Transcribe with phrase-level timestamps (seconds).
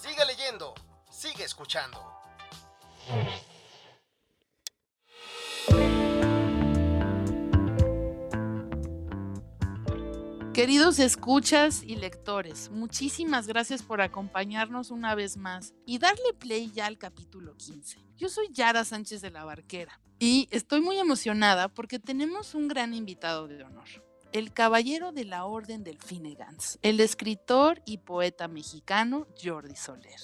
[0.00, 0.74] Sigue leyendo,
[1.10, 1.98] sigue escuchando.
[10.54, 16.86] Queridos escuchas y lectores, muchísimas gracias por acompañarnos una vez más y darle play ya
[16.86, 17.98] al capítulo 15.
[18.16, 22.94] Yo soy Yara Sánchez de la Barquera y estoy muy emocionada porque tenemos un gran
[22.94, 23.88] invitado de honor,
[24.32, 30.20] el caballero de la Orden del Finnegan's, el escritor y poeta mexicano Jordi Soler.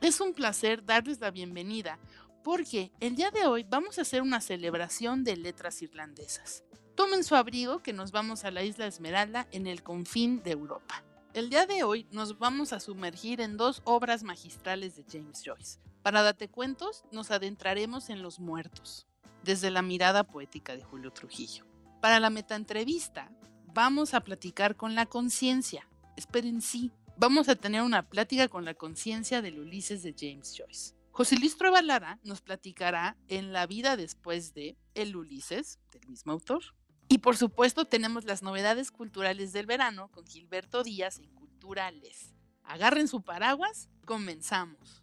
[0.00, 1.98] Es un placer darles la bienvenida
[2.44, 6.62] porque el día de hoy vamos a hacer una celebración de letras irlandesas.
[6.94, 11.02] Tomen su abrigo que nos vamos a la isla Esmeralda en el confín de Europa.
[11.32, 15.78] El día de hoy nos vamos a sumergir en dos obras magistrales de James Joyce.
[16.02, 19.06] Para Date Cuentos nos adentraremos en los muertos,
[19.42, 21.64] desde la mirada poética de Julio Trujillo.
[22.00, 23.30] Para la metaentrevista
[23.74, 25.88] vamos a platicar con la conciencia.
[26.16, 30.94] Esperen sí, vamos a tener una plática con la conciencia del Ulises de James Joyce.
[31.10, 36.30] José Luis Trueba Lara nos platicará en La vida después de El Ulises, del mismo
[36.30, 36.62] autor.
[37.08, 42.32] Y por supuesto tenemos las novedades culturales del verano con Gilberto Díaz en Culturales.
[42.62, 45.02] Agarren su paraguas, comenzamos.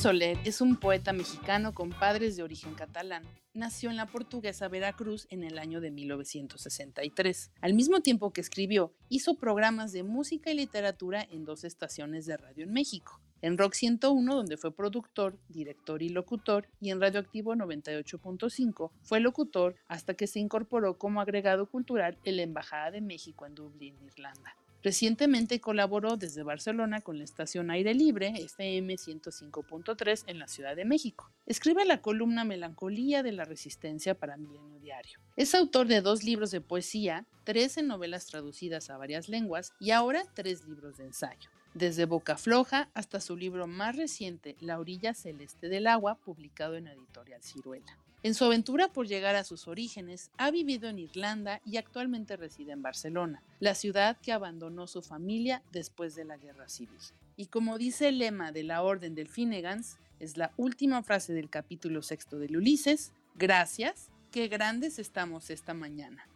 [0.00, 3.22] Soler es un poeta mexicano con padres de origen catalán.
[3.52, 7.50] Nació en la portuguesa Veracruz en el año de 1963.
[7.60, 12.38] Al mismo tiempo que escribió, hizo programas de música y literatura en dos estaciones de
[12.38, 13.20] radio en México.
[13.42, 19.76] En Rock 101, donde fue productor, director y locutor, y en Radioactivo 98.5 fue locutor
[19.86, 24.56] hasta que se incorporó como agregado cultural en la Embajada de México en Dublín, Irlanda.
[24.82, 30.86] Recientemente colaboró desde Barcelona con la estación Aire Libre, FM 105.3 en la Ciudad de
[30.86, 31.30] México.
[31.46, 35.18] Escribe la columna Melancolía de la Resistencia para Milenio Diario.
[35.36, 40.24] Es autor de dos libros de poesía, 13 novelas traducidas a varias lenguas y ahora
[40.34, 41.50] tres libros de ensayo.
[41.74, 46.88] Desde Boca Floja hasta su libro más reciente, La orilla celeste del agua, publicado en
[46.88, 47.96] Editorial Ciruela.
[48.22, 52.72] En su aventura por llegar a sus orígenes, ha vivido en Irlanda y actualmente reside
[52.72, 56.98] en Barcelona, la ciudad que abandonó su familia después de la Guerra Civil.
[57.36, 61.48] Y como dice el lema de la Orden del Finnegans, es la última frase del
[61.48, 66.28] capítulo sexto del Ulises, gracias, qué grandes estamos esta mañana.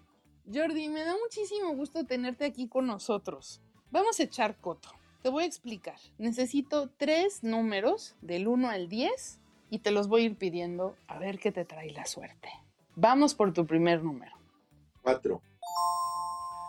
[0.51, 3.61] Jordi, me da muchísimo gusto tenerte aquí con nosotros.
[3.91, 4.89] Vamos a echar coto.
[5.23, 5.99] Te voy a explicar.
[6.17, 9.41] Necesito tres números del 1 al 10
[9.75, 12.49] y te los voy a ir pidiendo a ver qué te trae la suerte.
[12.95, 14.31] Vamos por tu primer número.
[15.03, 15.43] Cuatro.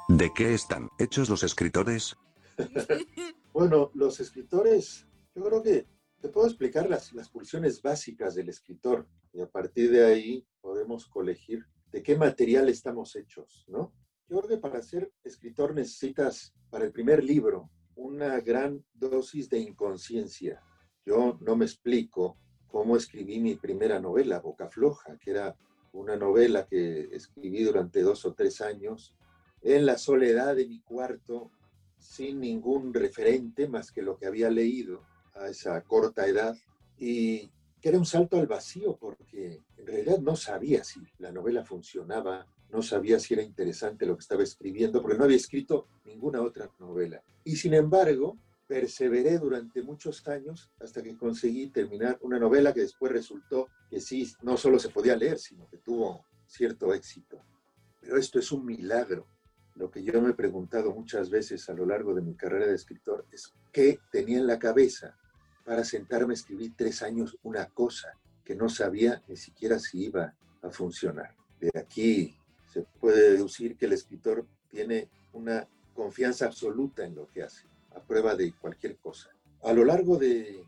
[0.08, 2.16] ¿De qué están hechos los escritores?
[3.54, 5.88] Bueno, los escritores, yo creo que
[6.20, 11.08] te puedo explicar las, las pulsiones básicas del escritor y a partir de ahí podemos
[11.08, 13.94] colegir de qué material estamos hechos, ¿no?
[14.28, 19.60] Yo creo que para ser escritor necesitas, para el primer libro, una gran dosis de
[19.60, 20.62] inconsciencia.
[21.06, 22.38] Yo no me explico
[22.76, 25.56] cómo escribí mi primera novela, Boca Floja, que era
[25.94, 29.16] una novela que escribí durante dos o tres años
[29.62, 31.52] en la soledad de mi cuarto,
[31.98, 35.04] sin ningún referente más que lo que había leído
[35.36, 36.54] a esa corta edad,
[36.98, 37.50] y
[37.80, 42.46] que era un salto al vacío porque en realidad no sabía si la novela funcionaba,
[42.74, 46.70] no sabía si era interesante lo que estaba escribiendo, porque no había escrito ninguna otra
[46.80, 47.24] novela.
[47.46, 48.38] Y sin embargo,
[48.68, 54.32] perseveré durante muchos años hasta que conseguí terminar una novela que después resultó que sí,
[54.42, 57.42] no solo se podía leer, sino que tuvo cierto éxito.
[58.02, 59.28] Pero esto es un milagro.
[59.76, 62.76] Lo que yo me he preguntado muchas veces a lo largo de mi carrera de
[62.76, 65.18] escritor es qué tenía en la cabeza
[65.66, 68.14] para sentarme a escribir tres años una cosa
[68.44, 71.36] que no sabía ni siquiera si iba a funcionar.
[71.60, 72.38] De aquí
[72.72, 78.02] se puede deducir que el escritor tiene una confianza absoluta en lo que hace, a
[78.02, 79.30] prueba de cualquier cosa.
[79.64, 80.64] A lo largo de,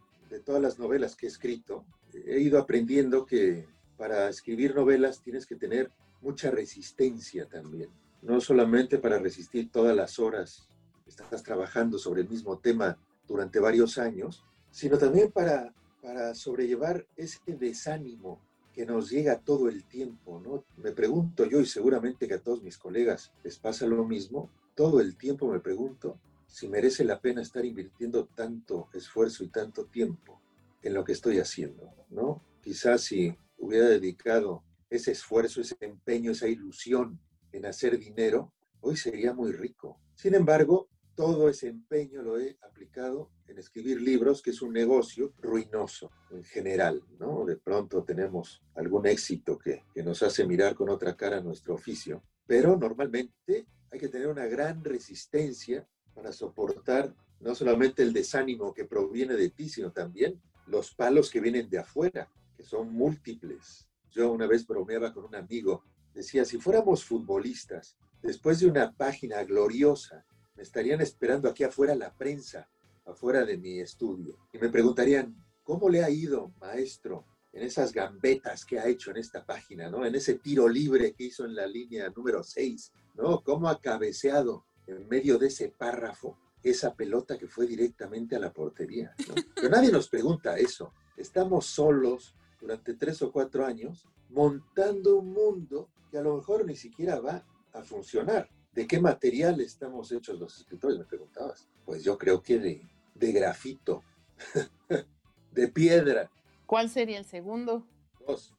[0.45, 1.85] todas las novelas que he escrito,
[2.25, 3.65] he ido aprendiendo que
[3.97, 5.91] para escribir novelas tienes que tener
[6.21, 7.89] mucha resistencia también.
[8.21, 10.67] No solamente para resistir todas las horas
[11.03, 12.97] que estás trabajando sobre el mismo tema
[13.27, 18.41] durante varios años, sino también para, para sobrellevar ese desánimo
[18.73, 20.63] que nos llega todo el tiempo, ¿no?
[20.77, 25.01] Me pregunto yo, y seguramente que a todos mis colegas les pasa lo mismo, todo
[25.01, 30.41] el tiempo me pregunto si merece la pena estar invirtiendo tanto esfuerzo y tanto tiempo
[30.81, 32.43] en lo que estoy haciendo, ¿no?
[32.61, 37.19] Quizás si hubiera dedicado ese esfuerzo, ese empeño, esa ilusión
[37.51, 39.99] en hacer dinero, hoy sería muy rico.
[40.15, 45.33] Sin embargo, todo ese empeño lo he aplicado en escribir libros, que es un negocio
[45.39, 47.43] ruinoso en general, ¿no?
[47.43, 52.77] De pronto tenemos algún éxito que, nos hace mirar con otra cara nuestro oficio, pero
[52.77, 59.35] normalmente hay que tener una gran resistencia para soportar no solamente el desánimo que proviene
[59.35, 62.27] de ti, sino también los palos que vienen de afuera,
[62.57, 63.87] que son múltiples.
[64.09, 65.83] Yo una vez bromeaba con un amigo,
[66.15, 70.25] decía, si fuéramos futbolistas, después de una página gloriosa,
[70.55, 72.67] me estarían esperando aquí afuera la prensa,
[73.05, 78.65] afuera de mi estudio, y me preguntarían, ¿cómo le ha ido, maestro, en esas gambetas
[78.65, 80.03] que ha hecho en esta página, ¿no?
[80.03, 83.43] En ese tiro libre que hizo en la línea número 6, ¿no?
[83.43, 88.51] ¿Cómo ha cabeceado en medio de ese párrafo esa pelota que fue directamente a la
[88.51, 89.13] portería?
[89.27, 89.35] ¿no?
[89.55, 90.93] Pero nadie nos pregunta eso.
[91.15, 96.75] Estamos solos durante tres o cuatro años montando un mundo que a lo mejor ni
[96.75, 98.49] siquiera va a funcionar.
[98.73, 100.97] ¿De qué material estamos hechos los escritores?
[100.97, 101.67] Me preguntabas.
[101.85, 102.81] Pues yo creo que de,
[103.15, 104.03] de grafito,
[105.51, 106.29] de piedra.
[106.65, 107.83] ¿Cuál sería el segundo?
[108.25, 108.53] Dos.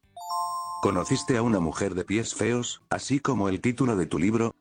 [0.82, 4.54] ¿Conociste a una mujer de pies feos, así como el título de tu libro?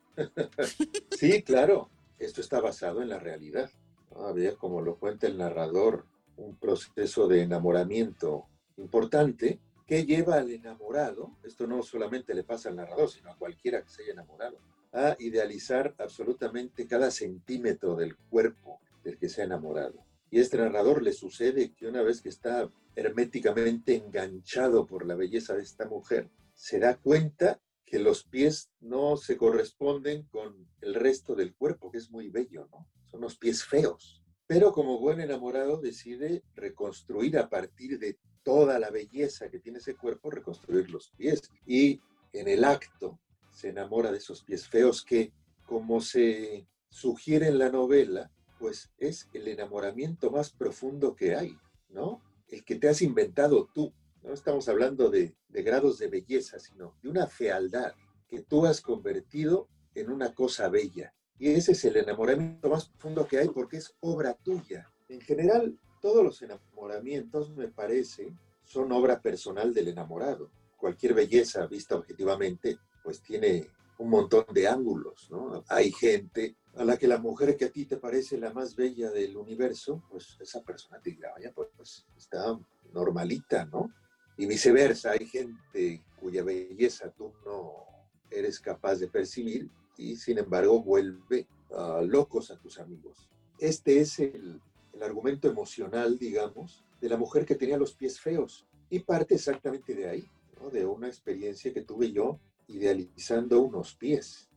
[1.12, 1.90] Sí, claro.
[2.20, 3.70] Esto está basado en la realidad.
[4.16, 6.06] Había, como lo cuenta el narrador,
[6.38, 8.46] un proceso de enamoramiento
[8.78, 13.82] importante que lleva al enamorado, esto no solamente le pasa al narrador, sino a cualquiera
[13.82, 14.60] que se haya enamorado,
[14.92, 20.04] a idealizar absolutamente cada centímetro del cuerpo del que se ha enamorado.
[20.30, 25.16] Y a este narrador le sucede que una vez que está herméticamente enganchado por la
[25.16, 30.94] belleza de esta mujer, se da cuenta que los pies no se corresponden con el
[30.94, 32.86] resto del cuerpo, que es muy bello, ¿no?
[33.06, 34.22] Son los pies feos.
[34.46, 39.96] Pero como buen enamorado decide reconstruir a partir de toda la belleza que tiene ese
[39.96, 41.50] cuerpo, reconstruir los pies.
[41.66, 42.02] Y
[42.34, 43.20] en el acto
[43.52, 45.32] se enamora de esos pies feos que,
[45.66, 48.30] como se sugiere en la novela,
[48.60, 51.58] pues es el enamoramiento más profundo que hay,
[51.90, 52.22] ¿no?
[52.50, 53.94] El que te has inventado tú.
[54.28, 57.94] No estamos hablando de, de grados de belleza, sino de una fealdad
[58.28, 61.14] que tú has convertido en una cosa bella.
[61.40, 64.92] Y ese es el enamoramiento más profundo que hay porque es obra tuya.
[65.08, 68.36] En general, todos los enamoramientos, me parece,
[68.66, 70.52] son obra personal del enamorado.
[70.76, 73.66] Cualquier belleza vista objetivamente, pues tiene
[73.98, 75.64] un montón de ángulos, ¿no?
[75.70, 79.10] Hay gente a la que la mujer que a ti te parece la más bella
[79.10, 82.60] del universo, pues esa persona te dirá, vaya, pues, pues está
[82.92, 83.90] normalita, ¿no?
[84.38, 87.86] Y viceversa, hay gente cuya belleza tú no
[88.30, 93.30] eres capaz de percibir y sin embargo vuelve uh, locos a tus amigos.
[93.58, 94.62] Este es el,
[94.94, 99.96] el argumento emocional, digamos, de la mujer que tenía los pies feos y parte exactamente
[99.96, 100.70] de ahí, ¿no?
[100.70, 104.50] de una experiencia que tuve yo idealizando unos pies.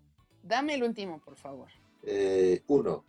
[0.43, 1.69] Dame el último, por favor.
[2.03, 3.05] Eh, uno,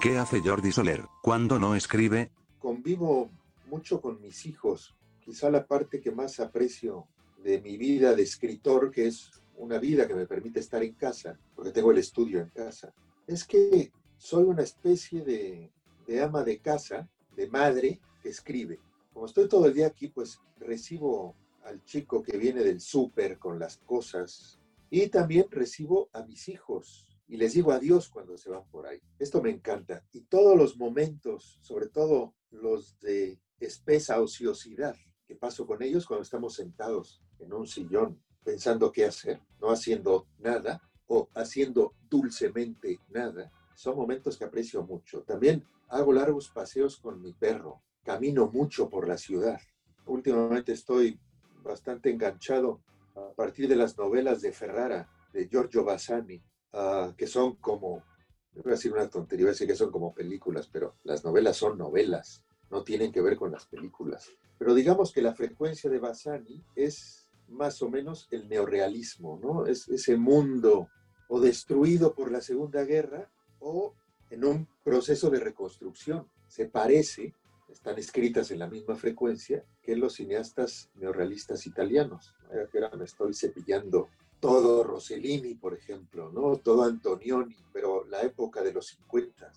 [0.00, 2.30] ¿Qué hace Jordi Soler cuando no escribe?
[2.58, 3.30] convivo
[3.66, 4.94] mucho con mis hijos.
[5.24, 7.08] Quizá la parte que más aprecio
[7.42, 11.38] de mi vida de escritor, que es una vida que me permite estar en casa,
[11.54, 12.92] porque tengo el estudio en casa,
[13.26, 15.72] es que soy una especie de,
[16.06, 18.80] de ama de casa, de madre que escribe.
[19.14, 23.58] Como estoy todo el día aquí, pues recibo al chico que viene del súper con
[23.58, 28.66] las cosas y también recibo a mis hijos y les digo adiós cuando se van
[28.68, 29.00] por ahí.
[29.18, 30.04] Esto me encanta.
[30.12, 34.94] Y todos los momentos, sobre todo los de espesa ociosidad
[35.34, 40.28] que paso con ellos cuando estamos sentados en un sillón pensando qué hacer, no haciendo
[40.38, 45.22] nada o haciendo dulcemente nada, son momentos que aprecio mucho.
[45.22, 49.60] También hago largos paseos con mi perro, camino mucho por la ciudad.
[50.06, 51.18] Últimamente estoy
[51.64, 52.80] bastante enganchado
[53.16, 56.40] a partir de las novelas de Ferrara, de Giorgio Bassani,
[56.72, 58.04] uh, que son como,
[58.52, 61.56] voy a decir una tontería, voy a decir que son como películas, pero las novelas
[61.56, 64.30] son novelas, no tienen que ver con las películas.
[64.58, 69.66] Pero digamos que la frecuencia de Bassani es más o menos el neorealismo, ¿no?
[69.66, 70.88] Es ese mundo
[71.28, 73.30] o destruido por la Segunda Guerra
[73.60, 73.94] o
[74.30, 76.28] en un proceso de reconstrucción.
[76.48, 77.34] Se parece,
[77.68, 82.34] están escritas en la misma frecuencia que los cineastas neorrealistas italianos.
[82.50, 84.08] Ahora me estoy cepillando
[84.40, 86.56] todo Rossellini, por ejemplo, ¿no?
[86.56, 89.50] todo Antonioni, pero la época de los 50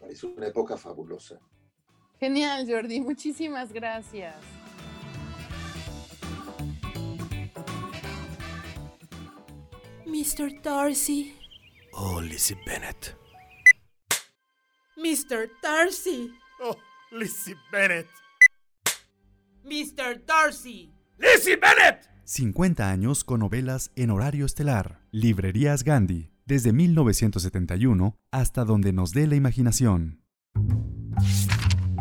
[0.00, 1.38] parece una época fabulosa.
[2.22, 4.36] Genial, Jordi, muchísimas gracias.
[10.06, 10.62] Mr.
[10.62, 11.34] Darcy.
[11.92, 13.16] Oh, Lizzie Bennett.
[14.96, 15.50] Mr.
[15.60, 16.30] Darcy.
[16.60, 16.76] Oh,
[17.10, 18.06] Lizzie Bennett.
[19.64, 20.24] Mr.
[20.24, 20.92] Darcy.
[21.18, 22.08] Lizzie Bennett.
[22.22, 25.00] 50 años con novelas en horario estelar.
[25.10, 30.22] Librerías Gandhi, desde 1971 hasta donde nos dé la imaginación.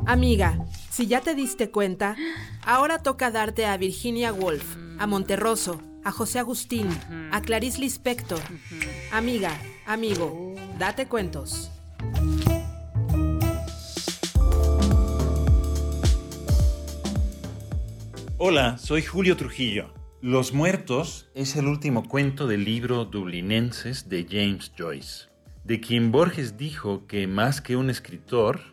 [0.06, 2.16] Amiga, si ya te diste cuenta,
[2.64, 6.88] ahora toca darte a Virginia Woolf, a Monterroso, a José Agustín,
[7.32, 8.42] a Clarice Lispector.
[9.12, 9.52] Amiga,
[9.86, 11.72] amigo, date cuentos.
[18.38, 19.94] Hola, soy Julio Trujillo.
[20.20, 25.30] Los Muertos es el último cuento del libro Dublinenses de James Joyce,
[25.64, 28.71] de quien Borges dijo que más que un escritor,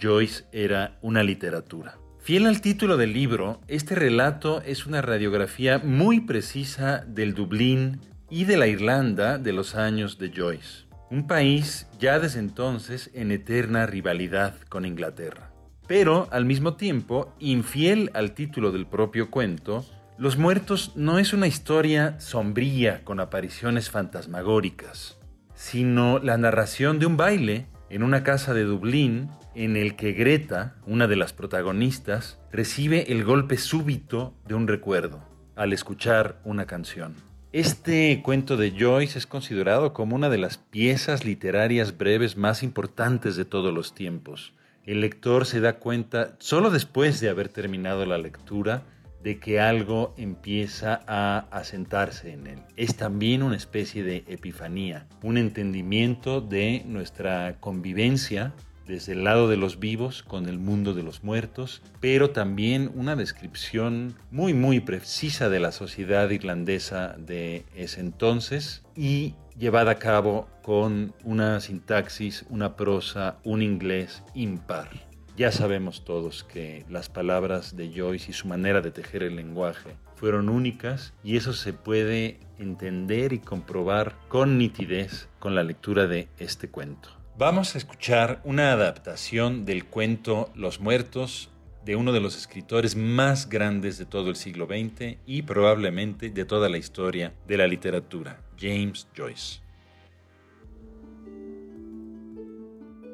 [0.00, 1.98] Joyce era una literatura.
[2.20, 8.00] Fiel al título del libro, este relato es una radiografía muy precisa del Dublín
[8.30, 13.32] y de la Irlanda de los años de Joyce, un país ya desde entonces en
[13.32, 15.52] eterna rivalidad con Inglaterra.
[15.86, 19.86] Pero, al mismo tiempo, infiel al título del propio cuento,
[20.18, 25.16] Los Muertos no es una historia sombría con apariciones fantasmagóricas,
[25.54, 30.76] sino la narración de un baile en una casa de Dublín en el que Greta,
[30.86, 35.20] una de las protagonistas, recibe el golpe súbito de un recuerdo
[35.56, 37.16] al escuchar una canción.
[37.50, 43.34] Este cuento de Joyce es considerado como una de las piezas literarias breves más importantes
[43.34, 44.54] de todos los tiempos.
[44.84, 48.84] El lector se da cuenta solo después de haber terminado la lectura
[49.24, 52.60] de que algo empieza a asentarse en él.
[52.76, 58.54] Es también una especie de epifanía, un entendimiento de nuestra convivencia
[58.88, 63.14] desde el lado de los vivos con el mundo de los muertos, pero también una
[63.14, 70.48] descripción muy muy precisa de la sociedad irlandesa de ese entonces y llevada a cabo
[70.62, 74.88] con una sintaxis, una prosa, un inglés impar.
[75.36, 79.94] Ya sabemos todos que las palabras de Joyce y su manera de tejer el lenguaje
[80.16, 86.28] fueron únicas y eso se puede entender y comprobar con nitidez con la lectura de
[86.38, 87.17] este cuento.
[87.38, 91.50] Vamos a escuchar una adaptación del cuento Los Muertos
[91.84, 96.44] de uno de los escritores más grandes de todo el siglo XX y probablemente de
[96.44, 99.60] toda la historia de la literatura, James Joyce.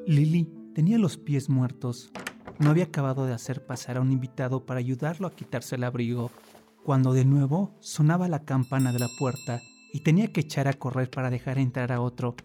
[0.06, 2.10] Lily tenía los pies muertos.
[2.58, 6.30] No había acabado de hacer pasar a un invitado para ayudarlo a quitarse el abrigo,
[6.82, 9.60] cuando de nuevo sonaba la campana de la puerta
[9.92, 12.36] y tenía que echar a correr para dejar entrar a otro.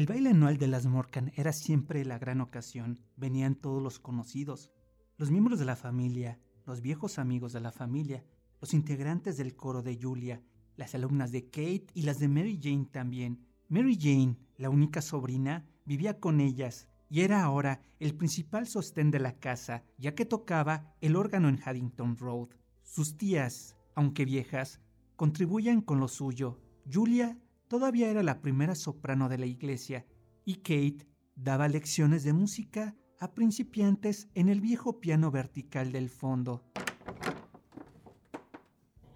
[0.00, 3.00] El baile anual de las Morcan era siempre la gran ocasión.
[3.18, 4.72] Venían todos los conocidos,
[5.18, 8.24] los miembros de la familia, los viejos amigos de la familia,
[8.62, 10.42] los integrantes del coro de Julia,
[10.76, 13.44] las alumnas de Kate y las de Mary Jane también.
[13.68, 19.20] Mary Jane, la única sobrina, vivía con ellas y era ahora el principal sostén de
[19.20, 22.48] la casa, ya que tocaba el órgano en Haddington Road.
[22.84, 24.80] Sus tías, aunque viejas,
[25.16, 26.58] contribuían con lo suyo.
[26.90, 27.38] Julia
[27.70, 30.04] todavía era la primera soprano de la iglesia
[30.44, 36.64] y Kate daba lecciones de música a principiantes en el viejo piano vertical del fondo.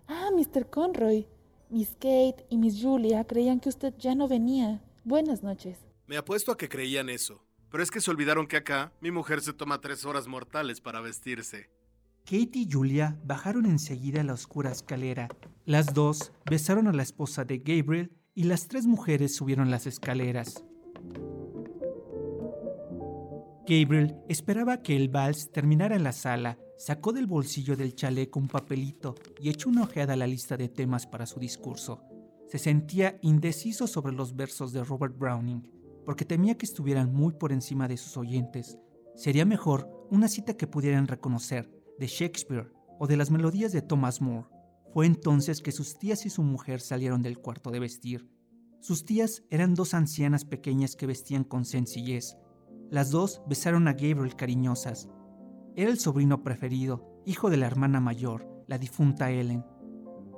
[0.07, 0.71] Ah, Mr.
[0.71, 1.27] Conroy.
[1.69, 4.85] Miss Kate y Miss Julia creían que usted ya no venía.
[5.03, 5.77] Buenas noches.
[6.07, 7.45] Me apuesto a que creían eso.
[7.71, 11.01] Pero es que se olvidaron que acá mi mujer se toma tres horas mortales para
[11.01, 11.71] vestirse.
[12.25, 15.29] Kate y Julia bajaron enseguida la oscura escalera.
[15.65, 20.65] Las dos besaron a la esposa de Gabriel y las tres mujeres subieron las escaleras.
[23.67, 28.49] Gabriel esperaba que el vals terminara en la sala, sacó del bolsillo del chaleco un
[28.49, 32.03] papelito y echó una ojeada a la lista de temas para su discurso.
[32.49, 35.63] Se sentía indeciso sobre los versos de Robert Browning,
[36.05, 38.79] porque temía que estuvieran muy por encima de sus oyentes.
[39.15, 44.21] Sería mejor una cita que pudieran reconocer, de Shakespeare o de las melodías de Thomas
[44.21, 44.49] Moore.
[44.95, 48.31] Fue entonces que sus tías y su mujer salieron del cuarto de vestir.
[48.79, 52.37] Sus tías eran dos ancianas pequeñas que vestían con sencillez.
[52.91, 55.09] Las dos besaron a Gabriel cariñosas.
[55.75, 59.65] Era el sobrino preferido, hijo de la hermana mayor, la difunta Ellen.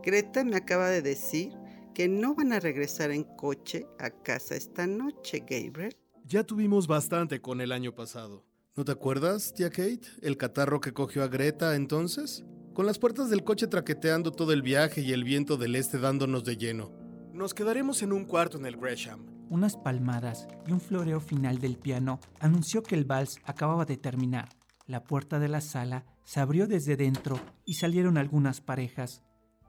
[0.03, 1.53] Greta me acaba de decir
[1.95, 5.99] que no van a regresar en coche a casa esta noche, Gabriel.
[6.25, 8.43] Ya tuvimos bastante con el año pasado.
[8.75, 10.09] ¿No te acuerdas, tía Kate?
[10.23, 12.43] El catarro que cogió a Greta entonces.
[12.77, 16.45] Con las puertas del coche traqueteando todo el viaje y el viento del este dándonos
[16.45, 16.93] de lleno.
[17.33, 19.25] Nos quedaremos en un cuarto en el Gresham.
[19.49, 24.51] Unas palmadas y un floreo final del piano anunció que el vals acababa de terminar.
[24.87, 29.23] La puerta de la sala se abrió desde dentro y salieron algunas parejas.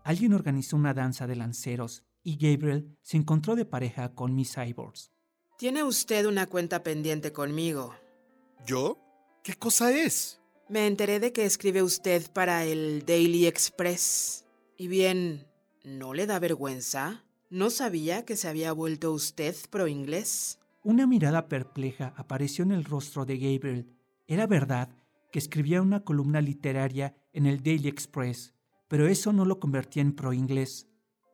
[0.04, 5.14] Alguien organizó una danza de lanceros y Gabriel se encontró de pareja con Miss Ivors.
[5.58, 7.96] Tiene usted una cuenta pendiente conmigo.
[8.66, 9.00] ¿Yo?
[9.44, 10.42] ¿Qué cosa es?
[10.70, 14.44] Me enteré de que escribe usted para el Daily Express.
[14.76, 15.48] Y bien,
[15.86, 17.24] ¿no le da vergüenza?
[17.50, 20.60] ¿No sabía que se había vuelto usted pro inglés?
[20.84, 23.96] Una mirada perpleja apareció en el rostro de Gabriel.
[24.28, 24.90] Era verdad
[25.32, 28.54] que escribía una columna literaria en el Daily Express,
[28.90, 30.90] pero eso no lo convertía en pro inglés.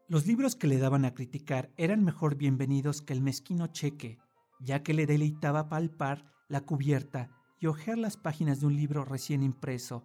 [0.07, 4.19] Los libros que le daban a criticar eran mejor bienvenidos que el mezquino cheque,
[4.59, 10.03] ya que le deleitaba palpar la cubierta y las páginas de un libro recién impreso.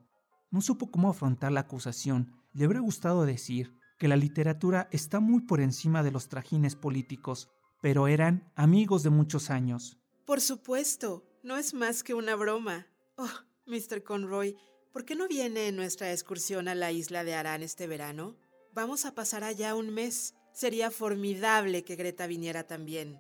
[0.51, 2.33] No supo cómo afrontar la acusación.
[2.53, 7.49] Le habría gustado decir que la literatura está muy por encima de los trajines políticos,
[7.83, 9.99] pero eran amigos de muchos años.
[10.25, 12.87] Por supuesto, no es más que una broma.
[13.17, 13.29] Oh,
[13.67, 14.05] Mr.
[14.05, 14.57] Conroy,
[14.93, 18.37] ¿por qué no viene en nuestra excursión a la isla de Arán este verano?
[18.73, 20.37] Vamos a pasar allá un mes.
[20.53, 23.19] Sería formidable que Greta viniera también.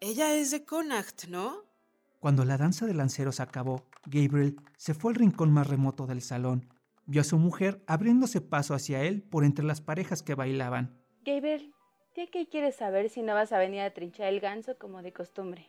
[0.00, 1.63] Ella es de Connacht, ¿no?
[2.24, 6.66] Cuando la danza de lanceros acabó, Gabriel se fue al rincón más remoto del salón.
[7.04, 10.98] Vio a su mujer abriéndose paso hacia él por entre las parejas que bailaban.
[11.22, 11.74] Gabriel,
[12.14, 15.12] tía Kay quiere saber si no vas a venir a trinchar el ganso como de
[15.12, 15.68] costumbre.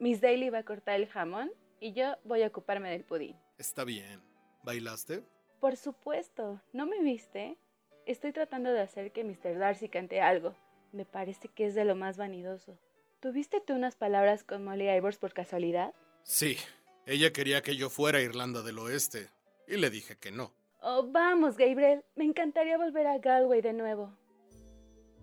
[0.00, 3.36] Miss Daly va a cortar el jamón y yo voy a ocuparme del pudín.
[3.56, 4.20] Está bien.
[4.64, 5.22] ¿Bailaste?
[5.60, 6.60] Por supuesto.
[6.72, 7.56] ¿No me viste?
[8.04, 9.60] Estoy tratando de hacer que Mr.
[9.60, 10.56] Darcy cante algo.
[10.90, 12.80] Me parece que es de lo más vanidoso.
[13.24, 15.94] ¿Tuviste tú unas palabras con Molly Ivors por casualidad?
[16.24, 16.58] Sí.
[17.06, 19.30] Ella quería que yo fuera a Irlanda del Oeste.
[19.66, 20.52] Y le dije que no.
[20.82, 22.04] Oh, vamos, Gabriel.
[22.16, 24.12] Me encantaría volver a Galway de nuevo.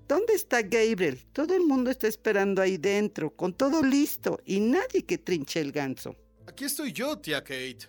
[0.07, 1.19] ¿Dónde está Gabriel?
[1.31, 5.71] Todo el mundo está esperando ahí dentro, con todo listo, y nadie que trinche el
[5.71, 6.15] ganso.
[6.47, 7.85] Aquí estoy yo, tía Kate.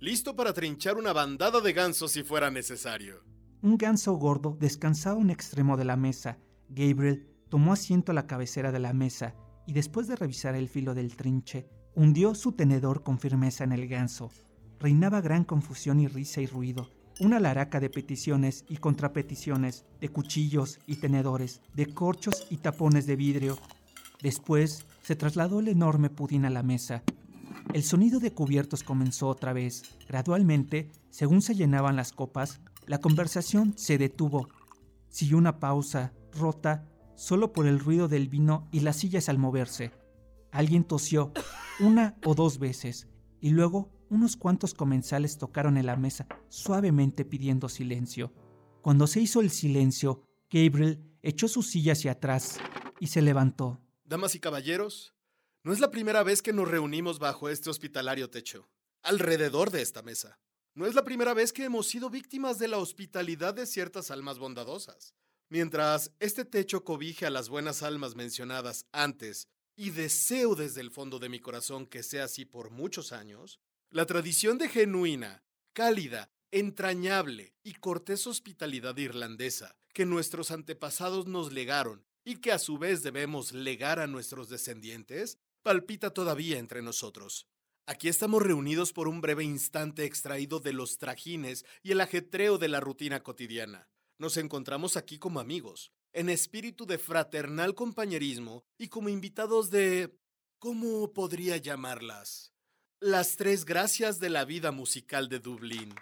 [0.00, 3.22] Listo para trinchar una bandada de gansos si fuera necesario.
[3.62, 6.38] Un ganso gordo descansaba a un extremo de la mesa.
[6.68, 9.36] Gabriel tomó asiento a la cabecera de la mesa
[9.66, 13.88] y después de revisar el filo del trinche, hundió su tenedor con firmeza en el
[13.88, 14.30] ganso.
[14.80, 20.80] Reinaba gran confusión y risa y ruido, una laraca de peticiones y contrapeticiones, de cuchillos
[20.86, 23.58] y tenedores, de corchos y tapones de vidrio.
[24.22, 27.02] Después se trasladó el enorme pudín a la mesa.
[27.72, 29.82] El sonido de cubiertos comenzó otra vez.
[30.08, 34.48] Gradualmente, según se llenaban las copas, la conversación se detuvo.
[35.08, 39.92] Siguió una pausa, rota, solo por el ruido del vino y las sillas al moverse.
[40.50, 41.32] Alguien tosió
[41.80, 43.08] una o dos veces
[43.40, 48.32] y luego unos cuantos comensales tocaron en la mesa suavemente pidiendo silencio.
[48.82, 52.58] Cuando se hizo el silencio, Gabriel echó su silla hacia atrás
[53.00, 53.80] y se levantó.
[54.04, 55.14] Damas y caballeros,
[55.62, 58.68] no es la primera vez que nos reunimos bajo este hospitalario techo,
[59.02, 60.38] alrededor de esta mesa.
[60.74, 64.38] No es la primera vez que hemos sido víctimas de la hospitalidad de ciertas almas
[64.38, 65.14] bondadosas.
[65.48, 71.18] Mientras este techo cobije a las buenas almas mencionadas antes, y deseo desde el fondo
[71.18, 77.54] de mi corazón que sea así por muchos años, la tradición de genuina, cálida, entrañable
[77.64, 83.52] y cortés hospitalidad irlandesa que nuestros antepasados nos legaron y que a su vez debemos
[83.52, 87.46] legar a nuestros descendientes, palpita todavía entre nosotros.
[87.86, 92.68] Aquí estamos reunidos por un breve instante extraído de los trajines y el ajetreo de
[92.68, 93.88] la rutina cotidiana.
[94.18, 100.16] Nos encontramos aquí como amigos, en espíritu de fraternal compañerismo y como invitados de...
[100.60, 102.52] ¿Cómo podría llamarlas?
[103.00, 105.94] Las tres gracias de la vida musical de Dublín.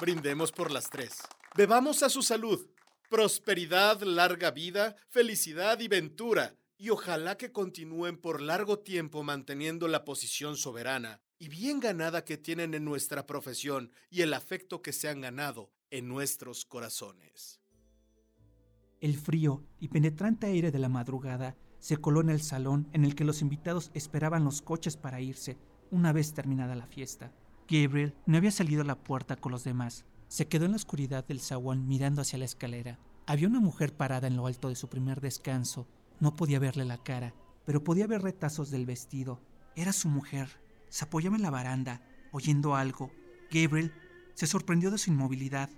[0.00, 1.18] Brindemos por las tres.
[1.54, 2.66] Bebamos a su salud.
[3.08, 6.56] Prosperidad, larga vida, felicidad y ventura.
[6.78, 12.38] Y ojalá que continúen por largo tiempo manteniendo la posición soberana y bien ganada que
[12.38, 17.60] tienen en nuestra profesión y el afecto que se han ganado en nuestros corazones.
[19.00, 23.16] El frío y penetrante aire de la madrugada se coló en el salón en el
[23.16, 25.58] que los invitados esperaban los coches para irse
[25.90, 27.32] una vez terminada la fiesta.
[27.68, 30.04] Gabriel no había salido a la puerta con los demás.
[30.28, 33.00] Se quedó en la oscuridad del zaguán mirando hacia la escalera.
[33.26, 35.88] Había una mujer parada en lo alto de su primer descanso.
[36.20, 39.40] No podía verle la cara, pero podía ver retazos del vestido.
[39.74, 40.61] Era su mujer.
[40.92, 42.02] Se apoyaba en la baranda,
[42.32, 43.10] oyendo algo.
[43.50, 43.94] Gabriel
[44.34, 45.70] se sorprendió de su inmovilidad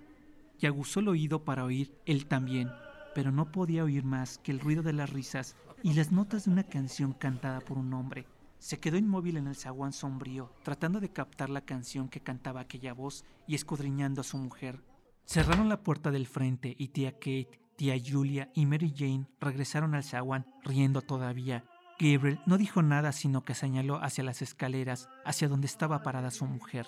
[0.59, 2.69] y aguzó el oído para oír él también,
[3.13, 6.51] pero no podía oír más que el ruido de las risas y las notas de
[6.51, 8.27] una canción cantada por un hombre.
[8.59, 12.93] Se quedó inmóvil en el zaguán sombrío, tratando de captar la canción que cantaba aquella
[12.93, 14.83] voz y escudriñando a su mujer.
[15.23, 20.03] Cerraron la puerta del frente y tía Kate, tía Julia y Mary Jane regresaron al
[20.03, 21.63] zaguán, riendo todavía.
[21.99, 26.45] Gabriel no dijo nada sino que señaló hacia las escaleras, hacia donde estaba parada su
[26.45, 26.87] mujer.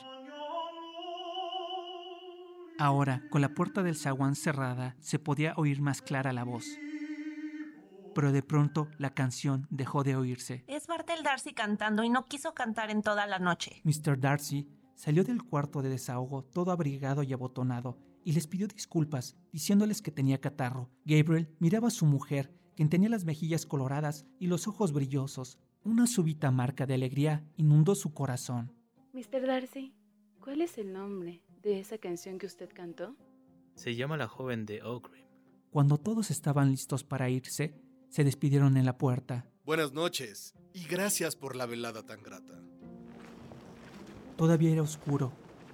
[2.80, 6.65] Ahora, con la puerta del zaguán cerrada, se podía oír más clara la voz.
[8.13, 10.63] Pero de pronto la canción dejó de oírse.
[10.67, 13.82] Es Bartel Darcy cantando y no quiso cantar en toda la noche.
[13.84, 14.20] Mr.
[14.20, 20.02] Darcy salió del cuarto de desahogo todo abrigado y abotonado y les pidió disculpas, diciéndoles
[20.02, 20.91] que tenía catarro.
[21.06, 25.58] Gabriel miraba a su mujer, quien tenía las mejillas coloradas y los ojos brillosos.
[25.84, 28.72] Una súbita marca de alegría inundó su corazón.
[29.13, 29.48] Mr.
[29.48, 29.96] Darcy,
[30.40, 33.16] ¿cuál es el nombre de esa canción que usted cantó?
[33.74, 35.26] Se llama La joven de Oakrim.
[35.72, 37.74] Cuando todos estaban listos para irse,
[38.10, 39.50] se despidieron en la puerta.
[39.66, 42.62] Buenas noches y gracias por la velada tan grata.
[44.36, 45.32] Todavía era oscuro.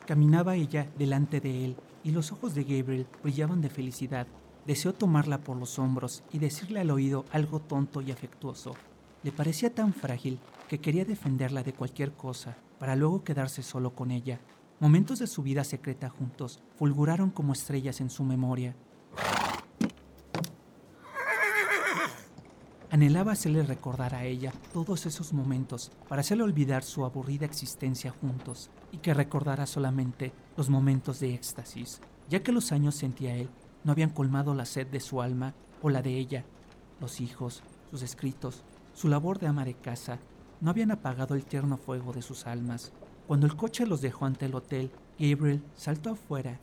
[0.08, 4.26] Caminaba ella delante de él y los ojos de Gabriel brillaban de felicidad.
[4.66, 8.76] Deseó tomarla por los hombros y decirle al oído algo tonto y afectuoso.
[9.22, 14.12] Le parecía tan frágil que quería defenderla de cualquier cosa para luego quedarse solo con
[14.12, 14.40] ella.
[14.80, 18.76] Momentos de su vida secreta juntos fulguraron como estrellas en su memoria.
[22.90, 28.70] Anhelaba hacerle recordar a ella todos esos momentos para hacerle olvidar su aburrida existencia juntos
[28.92, 33.50] y que recordara solamente los momentos de éxtasis, ya que los años sentía él
[33.84, 36.46] no habían colmado la sed de su alma o la de ella.
[37.00, 40.20] Los hijos, sus escritos, su labor de ama de casa
[40.62, 42.92] no habían apagado el tierno fuego de sus almas.
[43.28, 46.60] Cuando el coche los dejó ante el hotel, Gabriel saltó afuera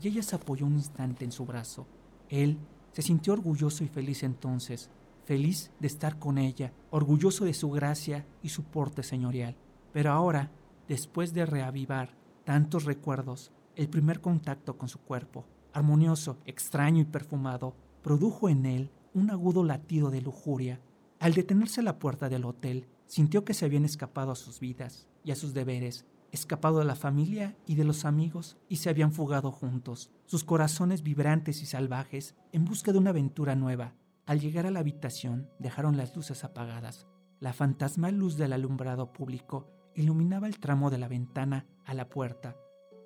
[0.00, 1.86] y ella se apoyó un instante en su brazo.
[2.28, 2.58] Él
[2.92, 4.90] se sintió orgulloso y feliz entonces,
[5.24, 9.56] feliz de estar con ella, orgulloso de su gracia y su porte señorial.
[9.92, 10.50] Pero ahora,
[10.88, 12.14] después de reavivar
[12.44, 18.90] tantos recuerdos, el primer contacto con su cuerpo, armonioso, extraño y perfumado, produjo en él
[19.14, 20.80] un agudo latido de lujuria.
[21.18, 25.06] Al detenerse a la puerta del hotel, sintió que se habían escapado a sus vidas
[25.24, 29.12] y a sus deberes, escapado de la familia y de los amigos y se habían
[29.12, 33.94] fugado juntos, sus corazones vibrantes y salvajes, en busca de una aventura nueva,
[34.26, 37.06] al llegar a la habitación, dejaron las luces apagadas.
[37.38, 42.56] La fantasmal luz del alumbrado público iluminaba el tramo de la ventana a la puerta.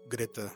[0.08, 0.52] Greta,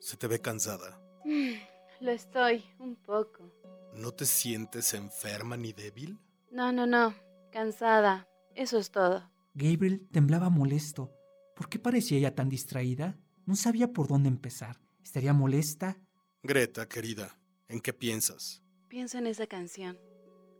[0.00, 1.07] se te ve cansada.
[2.00, 3.52] Lo estoy, un poco.
[3.94, 6.18] ¿No te sientes enferma ni débil?
[6.50, 7.14] No, no, no.
[7.52, 8.28] Cansada.
[8.54, 9.30] Eso es todo.
[9.54, 11.12] Gabriel temblaba molesto.
[11.56, 13.18] ¿Por qué parecía ella tan distraída?
[13.46, 14.80] No sabía por dónde empezar.
[15.02, 15.98] ¿Estaría molesta?
[16.42, 17.38] Greta, querida,
[17.68, 18.62] ¿en qué piensas?
[18.88, 19.98] Pienso en esa canción,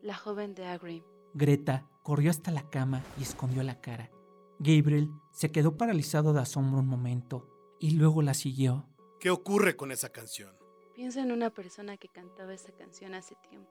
[0.02, 1.02] La joven de Agrim.
[1.35, 4.11] Greta corrió hasta la cama y escondió la cara.
[4.59, 8.88] Gabriel se quedó paralizado de asombro un momento y luego la siguió.
[9.20, 10.58] ¿Qué ocurre con esa canción?
[10.99, 13.71] Pienso en una persona que cantaba esa canción hace tiempo.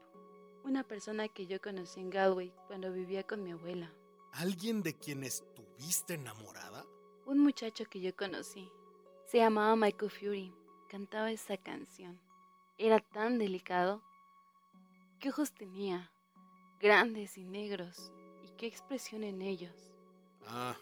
[0.63, 3.91] Una persona que yo conocí en Galway cuando vivía con mi abuela.
[4.31, 6.85] ¿Alguien de quien estuviste enamorada?
[7.25, 8.71] Un muchacho que yo conocí.
[9.25, 10.53] Se llamaba Michael Fury.
[10.89, 12.17] Cantaba esa canción.
[12.77, 14.01] Era tan delicado.
[15.19, 16.09] ¿Qué ojos tenía?
[16.79, 18.09] Grandes y negros.
[18.45, 19.75] ¿Y qué expresión en ellos?
[20.45, 20.77] Ah,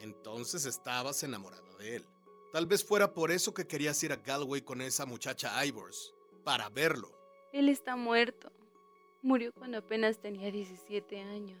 [0.00, 2.06] entonces estabas enamorada de él.
[2.52, 6.70] Tal vez fuera por eso que querías ir a Galway con esa muchacha Ivors, para
[6.70, 7.10] verlo.
[7.52, 8.50] Él está muerto.
[9.22, 11.60] Murió cuando apenas tenía 17 años.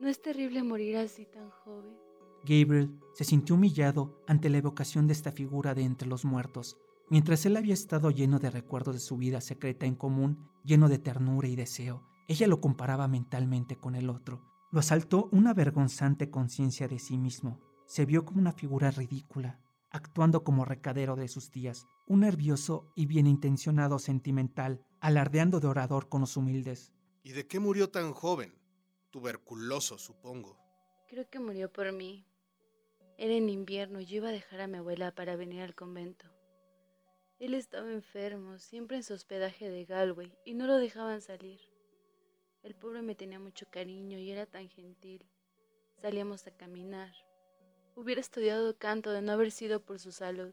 [0.00, 1.96] ¿No es terrible morir así tan joven?
[2.42, 6.76] Gabriel se sintió humillado ante la evocación de esta figura de entre los muertos,
[7.08, 10.98] mientras él había estado lleno de recuerdos de su vida secreta en común, lleno de
[10.98, 12.02] ternura y deseo.
[12.28, 14.42] Ella lo comparaba mentalmente con el otro.
[14.72, 17.60] Lo asaltó una vergonzante conciencia de sí mismo.
[17.86, 23.06] Se vio como una figura ridícula, actuando como recadero de sus tías, un nervioso y
[23.06, 26.92] bien intencionado sentimental, alardeando de orador con los humildes.
[27.22, 28.54] ¿Y de qué murió tan joven?
[29.10, 30.58] Tuberculoso, supongo.
[31.08, 32.26] Creo que murió por mí.
[33.18, 36.26] Era en invierno y yo iba a dejar a mi abuela para venir al convento.
[37.38, 41.60] Él estaba enfermo, siempre en su hospedaje de Galway, y no lo dejaban salir.
[42.62, 45.28] El pobre me tenía mucho cariño y era tan gentil.
[46.00, 47.12] Salíamos a caminar.
[47.98, 50.52] Hubiera estudiado canto de no haber sido por su salud.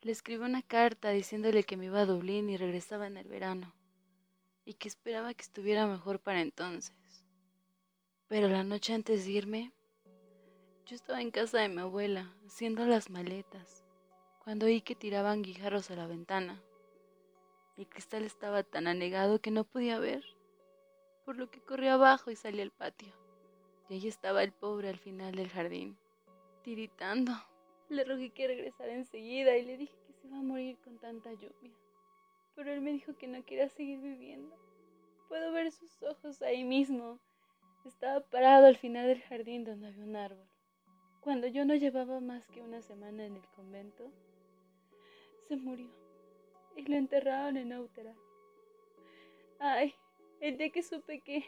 [0.00, 3.74] Le escribí una carta diciéndole que me iba a Dublín y regresaba en el verano,
[4.64, 6.94] y que esperaba que estuviera mejor para entonces.
[8.28, 9.72] Pero la noche antes de irme,
[10.86, 13.82] yo estaba en casa de mi abuela, haciendo las maletas,
[14.38, 16.62] cuando oí que tiraban guijarros a la ventana.
[17.76, 20.22] El cristal estaba tan anegado que no podía ver.
[21.24, 23.21] por lo que corrí abajo y salí al patio.
[23.88, 25.96] Y ahí estaba el pobre al final del jardín,
[26.62, 27.32] tiritando.
[27.88, 31.32] Le rogué que regresara enseguida y le dije que se iba a morir con tanta
[31.32, 31.72] lluvia.
[32.54, 34.56] Pero él me dijo que no quería seguir viviendo.
[35.28, 37.18] Puedo ver sus ojos ahí mismo.
[37.84, 40.46] Estaba parado al final del jardín donde había un árbol.
[41.20, 44.10] Cuando yo no llevaba más que una semana en el convento,
[45.48, 45.90] se murió
[46.76, 48.14] y lo enterraron en Autera.
[49.58, 49.94] Ay,
[50.40, 51.44] el día que supe que,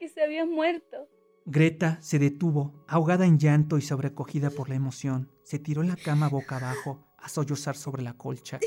[0.00, 1.08] que se había muerto.
[1.44, 5.30] Greta se detuvo, ahogada en llanto y sobrecogida por la emoción.
[5.44, 8.58] Se tiró la cama boca abajo, a sollozar sobre la colcha.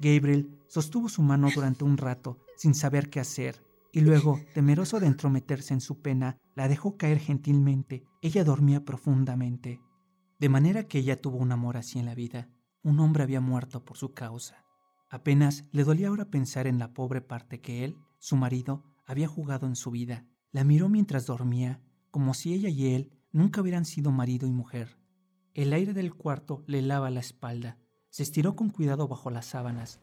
[0.00, 5.06] Gabriel sostuvo su mano durante un rato, sin saber qué hacer, y luego, temeroso de
[5.06, 8.04] entrometerse en su pena, la dejó caer gentilmente.
[8.22, 9.82] Ella dormía profundamente.
[10.38, 12.48] De manera que ella tuvo un amor así en la vida.
[12.82, 14.64] Un hombre había muerto por su causa.
[15.10, 19.66] Apenas le dolía ahora pensar en la pobre parte que él, su marido, había jugado
[19.66, 20.24] en su vida.
[20.52, 24.98] La miró mientras dormía, como si ella y él nunca hubieran sido marido y mujer.
[25.54, 27.78] El aire del cuarto le lava la espalda.
[28.10, 30.00] Se estiró con cuidado bajo las sábanas.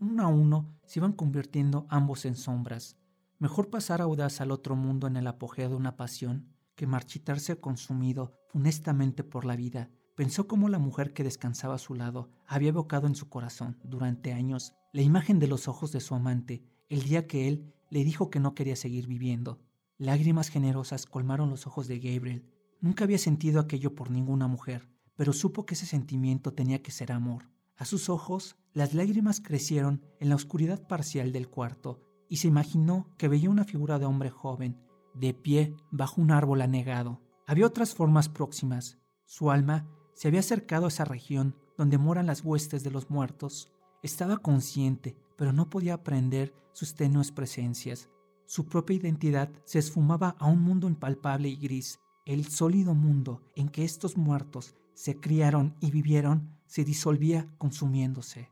[0.00, 2.96] Uno a uno se iban convirtiendo ambos en sombras.
[3.38, 8.34] Mejor pasar audaz al otro mundo en el apogeo de una pasión que marchitarse consumido
[8.48, 9.90] funestamente por la vida.
[10.16, 14.32] Pensó cómo la mujer que descansaba a su lado había evocado en su corazón durante
[14.32, 18.30] años la imagen de los ojos de su amante el día que él le dijo
[18.30, 19.60] que no quería seguir viviendo.
[19.98, 22.50] Lágrimas generosas colmaron los ojos de Gabriel.
[22.80, 27.12] Nunca había sentido aquello por ninguna mujer, pero supo que ese sentimiento tenía que ser
[27.12, 27.48] amor.
[27.76, 33.08] A sus ojos, las lágrimas crecieron en la oscuridad parcial del cuarto y se imaginó
[33.18, 34.80] que veía una figura de hombre joven,
[35.14, 37.20] de pie bajo un árbol anegado.
[37.46, 38.98] Había otras formas próximas.
[39.26, 43.72] Su alma se había acercado a esa región donde moran las huestes de los muertos.
[44.02, 48.10] Estaba consciente, pero no podía aprender sus tenues presencias.
[48.46, 52.00] Su propia identidad se esfumaba a un mundo impalpable y gris.
[52.26, 58.50] El sólido mundo en que estos muertos se criaron y vivieron se disolvía consumiéndose.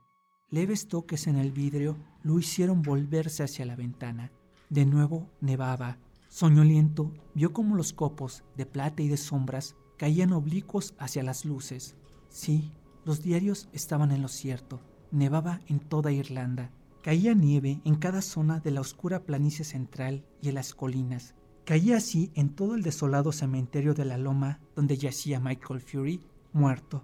[0.51, 4.33] Leves toques en el vidrio lo hicieron volverse hacia la ventana.
[4.69, 5.99] De nuevo nevaba.
[6.29, 11.97] Soñoliento vio como los copos de plata y de sombras caían oblicuos hacia las luces.
[12.29, 12.73] Sí,
[13.05, 14.81] los diarios estaban en lo cierto.
[15.11, 16.71] Nevaba en toda Irlanda.
[17.03, 21.35] Caía nieve en cada zona de la oscura planicie central y en las colinas.
[21.65, 26.21] Caía así en todo el desolado cementerio de la loma donde yacía Michael Fury,
[26.53, 27.03] muerto.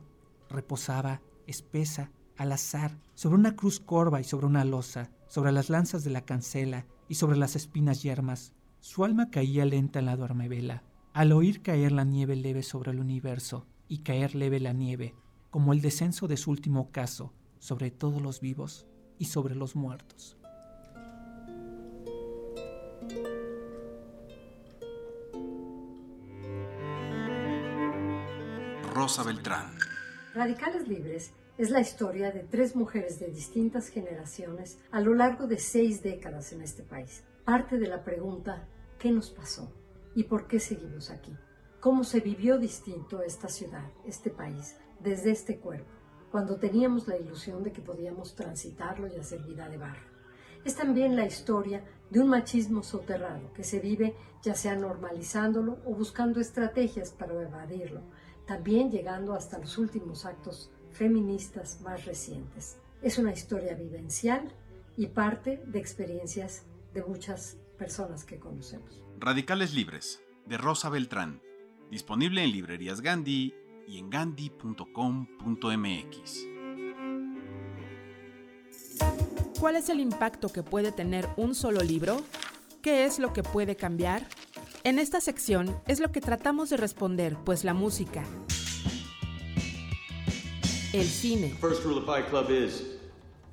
[0.48, 6.04] Reposaba, espesa, al azar, sobre una cruz corva y sobre una losa, sobre las lanzas
[6.04, 8.52] de la cancela y sobre las espinas yermas.
[8.78, 13.00] Su alma caía lenta en la duermevela, al oír caer la nieve leve sobre el
[13.00, 15.16] universo y caer leve la nieve,
[15.50, 18.87] como el descenso de su último ocaso sobre todos los vivos
[19.18, 20.37] y sobre los muertos.
[28.92, 29.70] Rosa Beltrán.
[30.35, 35.59] Radicales Libres es la historia de tres mujeres de distintas generaciones a lo largo de
[35.59, 37.24] seis décadas en este país.
[37.44, 38.66] Parte de la pregunta,
[38.98, 39.72] ¿qué nos pasó?
[40.14, 41.33] ¿Y por qué seguimos aquí?
[41.81, 45.97] ¿Cómo se vivió distinto esta ciudad, este país, desde este cuerpo,
[46.30, 50.06] cuando teníamos la ilusión de que podíamos transitarlo y hacer vida de barro?
[50.64, 55.94] Es también la historia de un machismo soterrado que se vive ya sea normalizándolo o
[55.94, 58.02] buscando estrategias para evadirlo,
[58.46, 62.78] también llegando hasta los últimos actos feministas más recientes.
[63.02, 64.52] Es una historia vivencial
[64.96, 66.64] y parte de experiencias
[66.94, 69.04] de muchas personas que conocemos.
[69.18, 71.40] Radicales Libres, de Rosa Beltrán,
[71.90, 73.54] disponible en librerías Gandhi
[73.88, 74.85] y en gandhi.com.mx.
[79.59, 82.22] ¿Cuál es el impacto que puede tener un solo libro?
[82.83, 84.29] ¿Qué es lo que puede cambiar?
[84.85, 88.24] En esta sección es lo que tratamos de responder, pues la música,
[90.92, 92.85] el cine, First rule of Fight Club is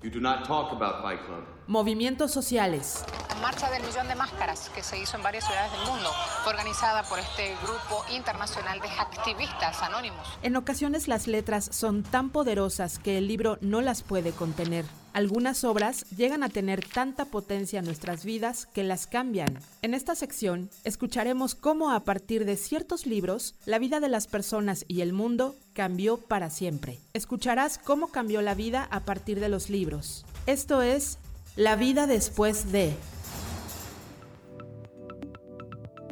[0.03, 1.43] you do not talk about Fight Club.
[1.67, 3.03] movimientos sociales,
[3.41, 6.09] Marcha del Millón de Máscaras, que se hizo en varias ciudades del mundo,
[6.43, 10.27] fue organizada por este grupo internacional de activistas anónimos.
[10.41, 14.85] En ocasiones las letras son tan poderosas que el libro no las puede contener.
[15.13, 19.59] Algunas obras llegan a tener tanta potencia en nuestras vidas que las cambian.
[19.81, 24.83] En esta sección escucharemos cómo a partir de ciertos libros la vida de las personas
[24.89, 26.99] y el mundo cambió para siempre.
[27.13, 30.25] Escucharás cómo cambió la vida a partir de los libros.
[30.47, 31.17] Esto es
[31.55, 32.93] La vida después de...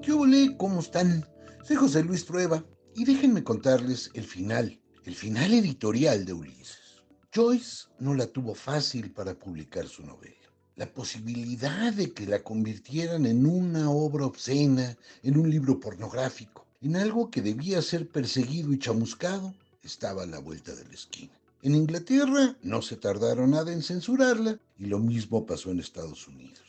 [0.03, 0.57] ¿Qué ole?
[0.57, 1.25] ¿Cómo están?
[1.63, 2.61] Soy José Luis Trueba
[2.93, 7.01] y déjenme contarles el final, el final editorial de Ulises.
[7.33, 10.35] Joyce no la tuvo fácil para publicar su novela.
[10.75, 16.97] la posibilidad de que la convirtieran en una obra obscena, en un libro pornográfico, en
[16.97, 21.31] algo que debía ser perseguido y chamuscado, estaba a la vuelta de la esquina.
[21.61, 26.62] En Inglaterra no se tardaron nada en censurarla y lo mismo pasó en Estados Unidos.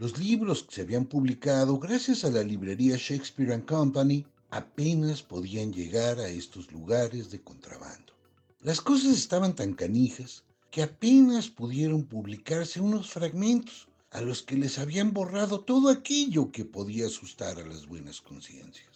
[0.00, 5.74] Los libros que se habían publicado gracias a la librería Shakespeare and Company apenas podían
[5.74, 8.14] llegar a estos lugares de contrabando.
[8.62, 14.78] Las cosas estaban tan canijas que apenas pudieron publicarse unos fragmentos a los que les
[14.78, 18.88] habían borrado todo aquello que podía asustar a las buenas conciencias.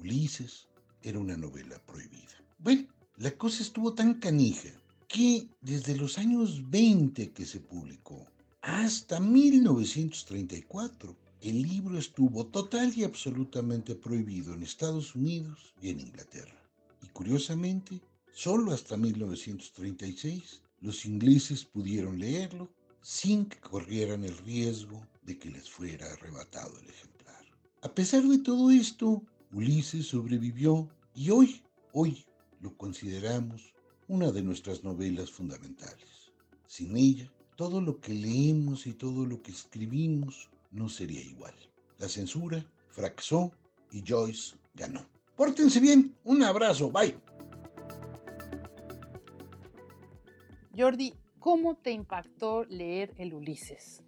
[0.00, 0.66] Ulises
[1.02, 2.36] era una novela prohibida.
[2.58, 4.68] Bueno, la cosa estuvo tan canija
[5.08, 8.26] que desde los años 20 que se publicó
[8.62, 16.62] hasta 1934 el libro estuvo total y absolutamente prohibido en Estados Unidos y en Inglaterra.
[17.02, 18.00] Y curiosamente,
[18.32, 22.72] solo hasta 1936 los ingleses pudieron leerlo
[23.02, 27.44] sin que corrieran el riesgo de que les fuera arrebatado el ejemplar.
[27.82, 32.24] A pesar de todo esto, Ulises sobrevivió y hoy, hoy
[32.60, 33.74] lo consideramos
[34.06, 36.30] una de nuestras novelas fundamentales.
[36.68, 41.54] Sin ella, todo lo que leemos y todo lo que escribimos no sería igual.
[42.00, 43.52] La censura fracasó
[43.92, 45.06] y Joyce ganó.
[45.36, 47.16] Pórtense bien, un abrazo, bye.
[50.76, 54.02] Jordi, ¿cómo te impactó leer el Ulises?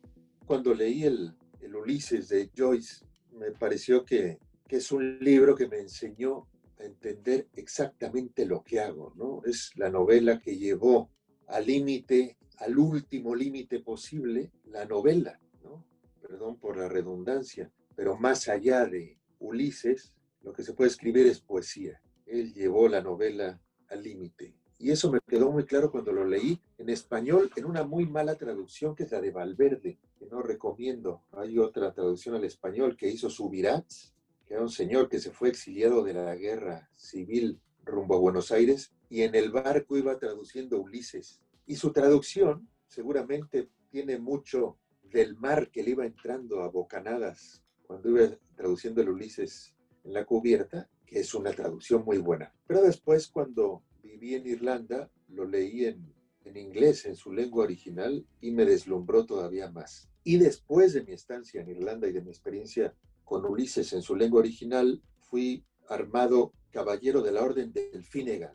[0.47, 5.69] Cuando leí el, el Ulises de Joyce, me pareció que, que, es un libro que
[5.69, 6.49] me enseñó
[6.81, 9.43] a entender exactamente lo que hago, ¿no?
[9.45, 11.09] Es la novela que llevó
[11.47, 15.85] al límite, al último límite posible, la novela, ¿no?
[16.21, 21.41] Perdón por la redundancia, pero más allá de Ulises, lo que se puede escribir es
[21.41, 22.01] poesía.
[22.27, 24.55] Él llevó la novela al límite.
[24.79, 28.35] Y eso me quedó muy claro cuando lo leí en español en una muy mala
[28.35, 31.23] traducción que es la de Valverde, que no recomiendo.
[31.33, 34.15] Hay otra traducción al español que hizo Subirats,
[34.47, 38.51] que era un señor que se fue exiliado de la guerra civil rumbo a Buenos
[38.51, 41.41] Aires y en el barco iba traduciendo Ulises.
[41.67, 48.11] Y su traducción seguramente tiene mucho del mar que le iba entrando a bocanadas cuando
[48.11, 52.53] iba traduciendo el Ulises en la cubierta, que es una traducción muy buena.
[52.67, 56.13] Pero después cuando viví en Irlanda, lo leí en,
[56.45, 60.09] en inglés, en su lengua original, y me deslumbró todavía más.
[60.25, 64.17] Y después de mi estancia en Irlanda y de mi experiencia con Ulises en su
[64.17, 68.55] lengua original, fui armado caballero de la Orden del Finnegan.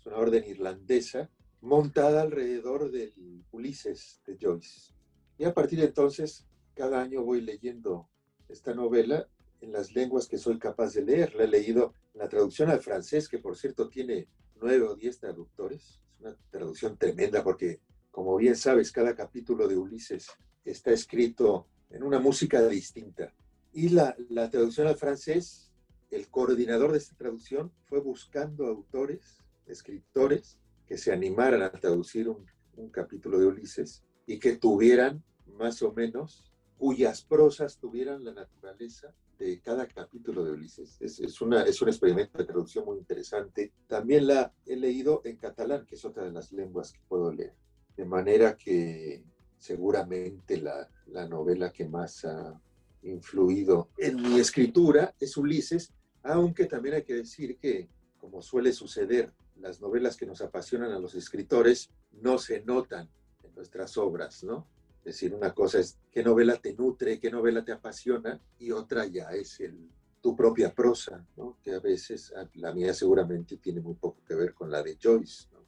[0.00, 4.94] Es una orden irlandesa montada alrededor del Ulises de Joyce.
[5.36, 8.08] Y a partir de entonces, cada año voy leyendo
[8.48, 9.28] esta novela
[9.60, 11.34] en las lenguas que soy capaz de leer.
[11.34, 15.18] La he leído en la traducción al francés, que por cierto tiene nueve o diez
[15.18, 16.00] traductores.
[16.14, 20.28] Es una traducción tremenda porque, como bien sabes, cada capítulo de Ulises
[20.64, 23.34] está escrito en una música distinta.
[23.74, 25.74] Y la, la traducción al francés,
[26.10, 29.39] el coordinador de esta traducción fue buscando autores,
[29.72, 32.46] escritores, que se animaran a traducir un,
[32.90, 35.22] capítulo de Ulises y que tuvieran
[35.58, 40.96] más o menos, cuyas prosas tuvieran la naturaleza de cada capítulo de Ulises.
[40.98, 43.72] Es, es, una, es un experimento de traducción muy interesante.
[43.86, 47.54] También la he leído en catalán, que es otra de las lenguas que puedo leer.
[47.94, 49.22] De manera que
[49.58, 52.58] seguramente la, la novela que más ha
[53.02, 59.32] influido en mi escritura es Ulises, aunque también hay que decir que, como suele suceder,
[59.60, 63.08] las novelas que nos apasionan a los escritores no se notan
[63.44, 64.66] en nuestras obras, ¿no?
[64.98, 69.06] Es decir, una cosa es qué novela te nutre, qué novela te apasiona, y otra
[69.06, 69.88] ya es el,
[70.20, 71.58] tu propia prosa, ¿no?
[71.62, 75.48] que a veces, la mía seguramente tiene muy poco que ver con la de Joyce.
[75.52, 75.60] ¿no?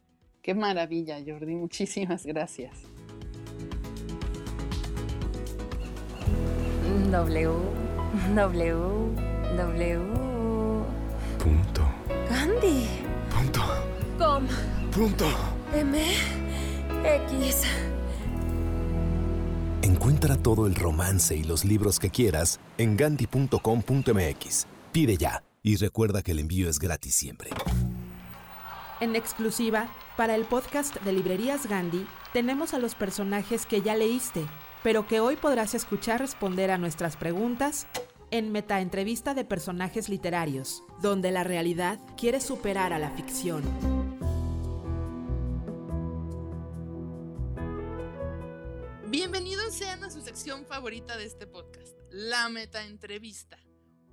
[0.42, 2.82] Qué maravilla, Jordi, muchísimas gracias.
[7.10, 7.50] W,
[8.34, 8.74] W,
[9.56, 10.31] W.
[14.32, 14.46] Com.
[14.90, 15.26] Punto.
[15.74, 15.98] M.
[17.04, 17.64] X.
[19.82, 24.66] Encuentra todo el romance y los libros que quieras en gandhi.com.mx.
[24.90, 27.50] Pide ya y recuerda que el envío es gratis siempre.
[29.00, 34.46] En exclusiva, para el podcast de Librerías Gandhi, tenemos a los personajes que ya leíste,
[34.82, 37.86] pero que hoy podrás escuchar responder a nuestras preguntas
[38.30, 44.01] en Meta Entrevista de Personajes Literarios, donde la realidad quiere superar a la ficción.
[50.72, 53.58] Favorita de este podcast, la Meta Entrevista.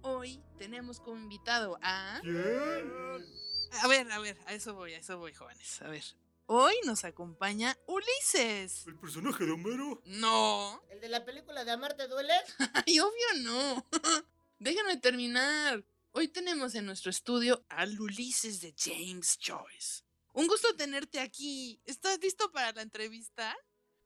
[0.02, 2.18] Hoy tenemos como invitado a...
[2.18, 5.82] A ver, a ver, a eso voy, a eso voy, jóvenes.
[5.82, 6.04] A ver,
[6.48, 8.86] Hoy nos acompaña Ulises.
[8.88, 10.02] ¿El personaje de Homero?
[10.04, 10.84] No.
[10.90, 12.34] ¿El de la película de Amarte duele?
[12.86, 13.88] Ay, obvio no.
[14.60, 15.86] Déjenme terminar.
[16.12, 20.04] Hoy tenemos en nuestro estudio al Ulises de James Joyce.
[20.34, 21.82] Un gusto tenerte aquí.
[21.86, 23.56] ¿Estás listo para la entrevista?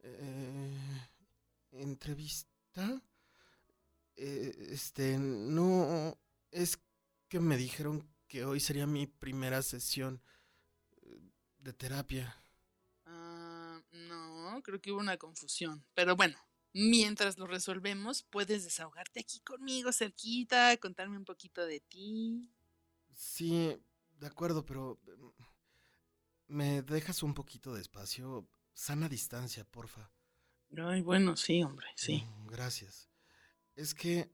[0.03, 0.82] Eh,
[1.73, 3.01] ¿Entrevista?
[4.15, 6.17] Eh, este, no.
[6.51, 6.79] Es
[7.27, 10.21] que me dijeron que hoy sería mi primera sesión
[11.01, 11.19] eh,
[11.57, 12.35] de terapia.
[13.05, 15.83] Ah, no, creo que hubo una confusión.
[15.95, 16.37] Pero bueno,
[16.73, 22.51] mientras lo resolvemos, puedes desahogarte aquí conmigo, cerquita, contarme un poquito de ti.
[23.13, 23.77] Sí,
[24.19, 24.99] de acuerdo, pero.
[25.07, 25.31] em,
[26.47, 28.47] ¿Me dejas un poquito de espacio?
[28.73, 30.11] Sana distancia, porfa.
[30.77, 32.23] Ay, bueno, sí, hombre, sí.
[32.23, 33.09] Mm, Gracias.
[33.75, 34.31] Es que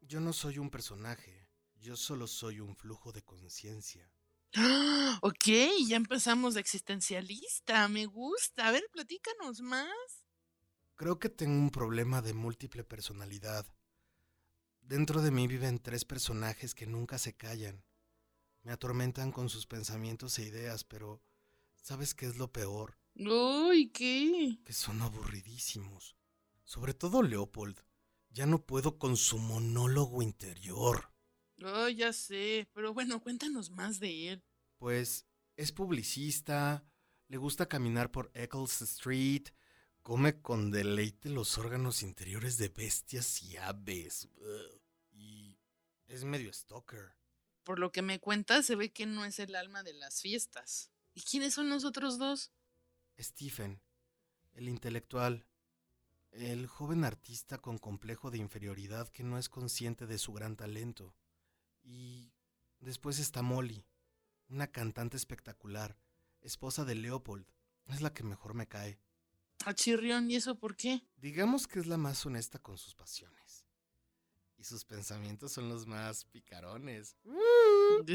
[0.00, 4.10] yo no soy un personaje, yo solo soy un flujo de conciencia.
[4.54, 5.18] ¡Ah!
[5.22, 5.48] Ok,
[5.86, 7.88] ya empezamos de existencialista.
[7.88, 8.68] Me gusta.
[8.68, 10.24] A ver, platícanos más.
[10.94, 13.66] Creo que tengo un problema de múltiple personalidad.
[14.80, 17.84] Dentro de mí viven tres personajes que nunca se callan.
[18.62, 21.22] Me atormentan con sus pensamientos e ideas, pero
[21.76, 22.98] ¿sabes qué es lo peor?
[23.18, 24.58] Uy, ¿qué?
[24.64, 26.16] Que son aburridísimos.
[26.64, 27.80] Sobre todo Leopold.
[28.30, 31.10] Ya no puedo con su monólogo interior.
[31.62, 32.68] Oh, ya sé.
[32.74, 34.44] Pero bueno, cuéntanos más de él.
[34.76, 36.84] Pues es publicista,
[37.28, 39.48] le gusta caminar por Eccles Street,
[40.02, 44.28] come con deleite los órganos interiores de bestias y aves.
[45.12, 45.58] Y
[46.06, 47.16] es medio stalker.
[47.64, 50.92] Por lo que me cuentas, se ve que no es el alma de las fiestas.
[51.14, 52.52] ¿Y quiénes son los otros dos?
[53.18, 53.80] Stephen,
[54.54, 55.46] el intelectual,
[56.32, 61.14] el joven artista con complejo de inferioridad que no es consciente de su gran talento.
[61.82, 62.32] Y
[62.80, 63.86] después está Molly,
[64.48, 65.98] una cantante espectacular,
[66.40, 67.46] esposa de Leopold.
[67.88, 68.98] Es la que mejor me cae.
[69.64, 71.02] A Chirrión, ¿y eso por qué?
[71.16, 73.64] Digamos que es la más honesta con sus pasiones.
[74.58, 77.16] Y sus pensamientos son los más picarones.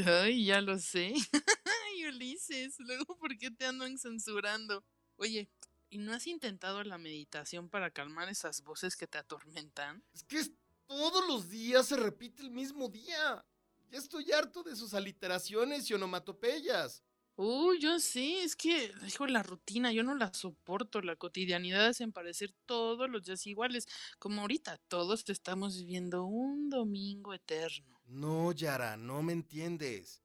[0.06, 1.14] Ay, ya lo sé.
[2.02, 4.84] Ay, Ulises, luego, ¿por qué te andan censurando?
[5.16, 5.48] Oye,
[5.88, 10.02] ¿y no has intentado la meditación para calmar esas voces que te atormentan?
[10.12, 10.52] Es que es-
[10.86, 13.44] todos los días se repite el mismo día.
[13.90, 17.02] Ya estoy harto de sus aliteraciones y onomatopeyas.
[17.36, 21.00] Uy, yo sé, es que, hijo, la rutina, yo no la soporto.
[21.00, 23.86] La cotidianidad es en parecer todos los días iguales.
[24.18, 28.00] Como ahorita, todos estamos viviendo un domingo eterno.
[28.06, 30.22] No, Yara, no me entiendes.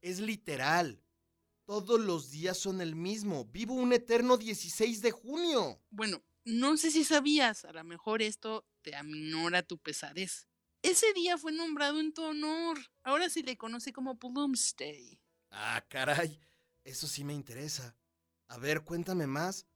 [0.00, 1.02] Es literal.
[1.64, 3.44] Todos los días son el mismo.
[3.46, 5.82] Vivo un eterno 16 de junio.
[5.90, 10.48] Bueno, no sé si sabías, a lo mejor esto te aminora tu pesadez.
[10.82, 12.78] Ese día fue nombrado en tu honor.
[13.02, 15.20] Ahora se le conoce como Bloomsday.
[15.50, 16.40] Ah, caray.
[16.84, 17.96] Eso sí me interesa.
[18.46, 19.66] A ver, cuéntame más.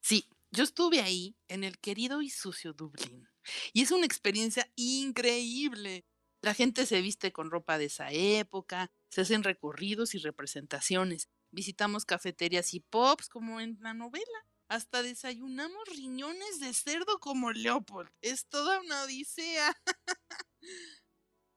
[0.00, 3.28] Sí, yo estuve ahí, en el querido y sucio Dublín.
[3.72, 6.04] Y es una experiencia increíble.
[6.40, 11.28] La gente se viste con ropa de esa época, se hacen recorridos y representaciones.
[11.50, 14.46] Visitamos cafeterías y pubs como en la novela.
[14.68, 18.08] Hasta desayunamos riñones de cerdo como Leopold.
[18.22, 19.76] Es toda una odisea.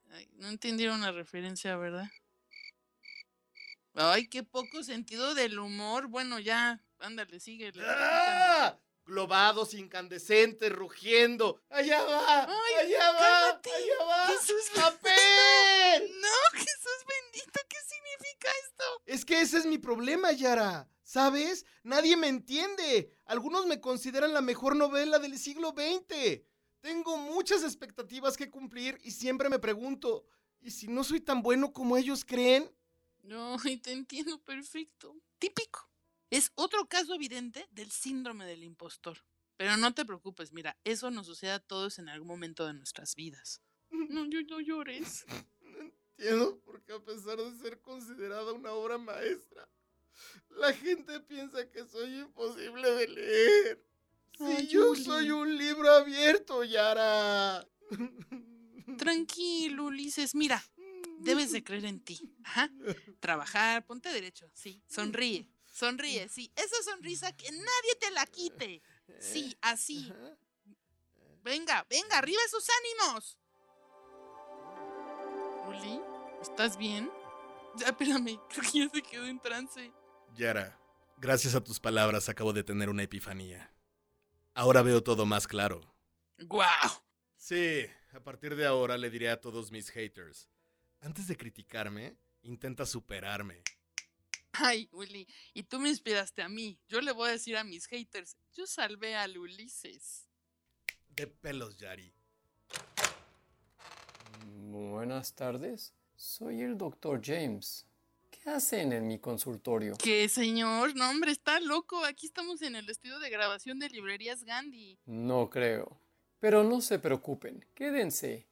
[0.09, 2.09] Ay, no entendieron la referencia, ¿verdad?
[3.93, 6.07] Ay, qué poco sentido del humor.
[6.07, 7.83] Bueno, ya, ándale, síguele.
[7.85, 8.79] ¡Ah!
[9.05, 11.61] Globados, incandescentes, rugiendo.
[11.69, 12.43] ¡Allá va!
[12.43, 13.19] ¡Allá va!
[13.19, 13.69] cálmate.
[13.73, 14.27] ¡Allá va!
[14.27, 16.11] Jesús, ¡Papel!
[16.21, 18.83] No, Jesús bendito, ¿qué significa esto?
[19.05, 20.89] Es que ese es mi problema, Yara.
[21.03, 21.65] ¿Sabes?
[21.83, 23.11] Nadie me entiende.
[23.25, 26.41] Algunos me consideran la mejor novela del siglo XX.
[26.79, 30.25] Tengo muchas expectativas que cumplir y siempre me pregunto,
[30.59, 32.73] ¿y si no soy tan bueno como ellos creen?
[33.21, 35.15] No, y te entiendo perfecto.
[35.39, 35.92] Típico.
[36.33, 39.19] Es otro caso evidente del síndrome del impostor.
[39.55, 43.13] Pero no te preocupes, mira, eso nos sucede a todos en algún momento de nuestras
[43.15, 43.61] vidas.
[44.09, 45.25] No, yo no llores.
[46.17, 49.69] Entiendo porque a pesar de ser considerada una obra maestra,
[50.49, 53.85] la gente piensa que soy imposible de leer.
[54.39, 57.67] Si Ay, yo soy un libro abierto, Yara.
[58.97, 60.33] Tranquilo, Ulises.
[60.33, 60.63] Mira,
[61.19, 62.19] debes de creer en ti.
[62.43, 62.71] Ajá.
[63.19, 64.49] Trabajar, ponte derecho.
[64.53, 65.47] Sí, sonríe.
[65.73, 66.51] Sonríe, sí.
[66.55, 68.83] Esa sonrisa que nadie te la quite.
[69.19, 70.13] Sí, así.
[71.43, 73.37] Venga, venga, arriba esos ánimos.
[75.67, 75.99] Uli,
[76.43, 77.11] ¿estás bien?
[77.75, 79.91] Ya, espérame, creo que ya se quedó en trance.
[80.35, 80.79] Yara,
[81.17, 83.73] gracias a tus palabras acabo de tener una epifanía.
[84.53, 85.81] Ahora veo todo más claro.
[86.37, 86.91] ¡Guau!
[87.35, 90.47] Sí, a partir de ahora le diré a todos mis haters.
[91.01, 93.63] Antes de criticarme, intenta superarme.
[94.53, 96.79] Ay, Willy, y tú me inspiraste a mí.
[96.87, 100.27] Yo le voy a decir a mis haters, yo salvé al Ulises.
[101.09, 102.13] De pelos, Yari.
[104.45, 105.93] Buenas tardes.
[106.15, 107.85] Soy el doctor James.
[108.29, 109.95] ¿Qué hacen en mi consultorio?
[109.97, 110.95] ¿Qué, señor?
[110.95, 112.03] No, hombre, está loco.
[112.05, 114.99] Aquí estamos en el estudio de grabación de librerías Gandhi.
[115.05, 115.99] No creo.
[116.39, 118.47] Pero no se preocupen, quédense.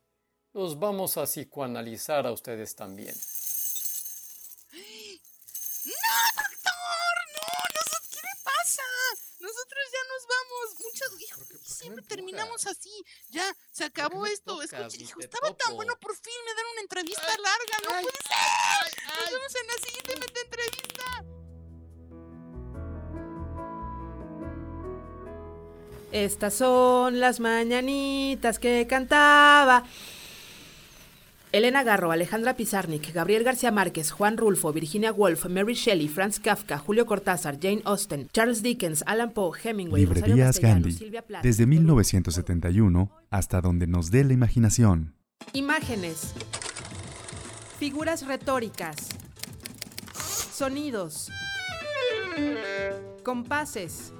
[0.54, 3.14] Los vamos a psicoanalizar a ustedes también.
[11.82, 12.92] Siempre terminamos así.
[13.30, 14.56] Ya, se acabó esto.
[14.56, 15.98] tocas, Escucha, hijo, te estaba tan bueno.
[16.00, 17.78] Por fin me dan una entrevista larga.
[17.84, 18.88] ¡No puede ser!
[19.08, 21.26] Nos vemos en la siguiente meta entrevista.
[26.12, 29.86] Estas son las mañanitas que cantaba.
[31.54, 36.78] Elena Garro, Alejandra Pizarnik, Gabriel García Márquez, Juan Rulfo, Virginia Woolf, Mary Shelley, Franz Kafka,
[36.78, 40.94] Julio Cortázar, Jane Austen, Charles Dickens, Alan Poe, Hemingway, Librerías Gandhi,
[41.28, 41.44] Plath.
[41.44, 45.14] desde 1971 hasta donde nos dé la imaginación.
[45.52, 46.34] Imágenes.
[47.80, 49.10] Figuras retóricas.
[50.54, 51.30] Sonidos.
[53.24, 54.14] Compases.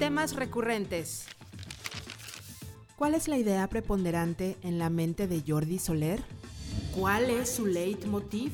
[0.00, 1.26] Temas recurrentes.
[3.02, 6.20] ¿Cuál es la idea preponderante en la mente de Jordi Soler?
[6.96, 8.52] ¿Cuál es su leitmotiv?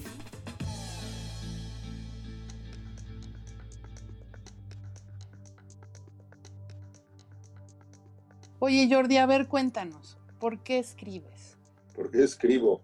[8.59, 10.17] Oye, Jordi, a ver, cuéntanos.
[10.41, 11.59] ¿Por qué escribes?
[11.95, 12.81] ¿Por qué escribo?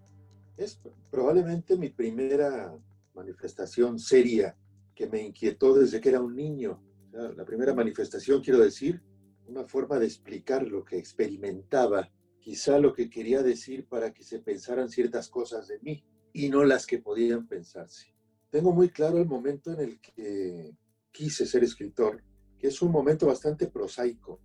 [0.57, 2.77] Es probablemente mi primera
[3.15, 4.55] manifestación seria
[4.93, 6.79] que me inquietó desde que era un niño.
[7.07, 9.01] O sea, la primera manifestación, quiero decir,
[9.47, 14.39] una forma de explicar lo que experimentaba, quizá lo que quería decir para que se
[14.39, 18.13] pensaran ciertas cosas de mí y no las que podían pensarse.
[18.49, 20.75] Tengo muy claro el momento en el que
[21.11, 22.23] quise ser escritor,
[22.59, 24.39] que es un momento bastante prosaico.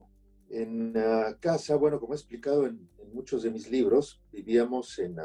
[0.48, 5.16] En la casa, bueno, como he explicado en, muchos de mis libros, vivíamos en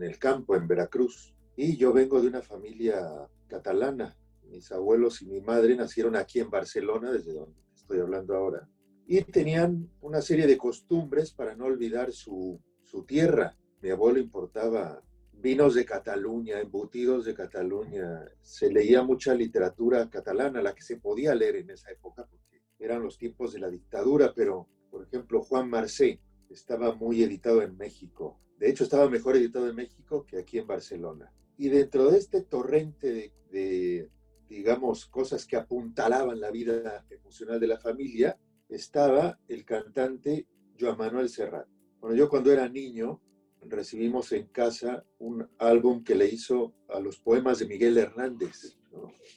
[0.00, 4.16] el campo, en Veracruz, y yo vengo de una familia catalana.
[4.48, 8.68] Mis abuelos y mi madre nacieron aquí en Barcelona, desde donde estoy hablando ahora,
[9.10, 13.56] y tenían una serie de costumbres para no olvidar su, su tierra.
[13.80, 15.02] Mi abuelo importaba
[15.32, 18.26] vinos de Cataluña, embutidos de Cataluña.
[18.42, 23.02] Se leía mucha literatura catalana, la que se podía leer en esa época, porque eran
[23.02, 28.38] los tiempos de la dictadura, pero, por ejemplo, Juan Marcé estaba muy editado en México.
[28.58, 31.32] De hecho, estaba mejor editado en México que aquí en Barcelona.
[31.56, 34.10] Y dentro de este torrente de, de
[34.50, 38.38] digamos, cosas que apuntalaban la vida emocional de la familia,
[38.68, 40.46] estaba el cantante
[40.78, 41.66] Joan Manuel Serrat.
[42.00, 43.20] Bueno, yo cuando era niño
[43.62, 48.78] recibimos en casa un álbum que le hizo a los poemas de Miguel Hernández,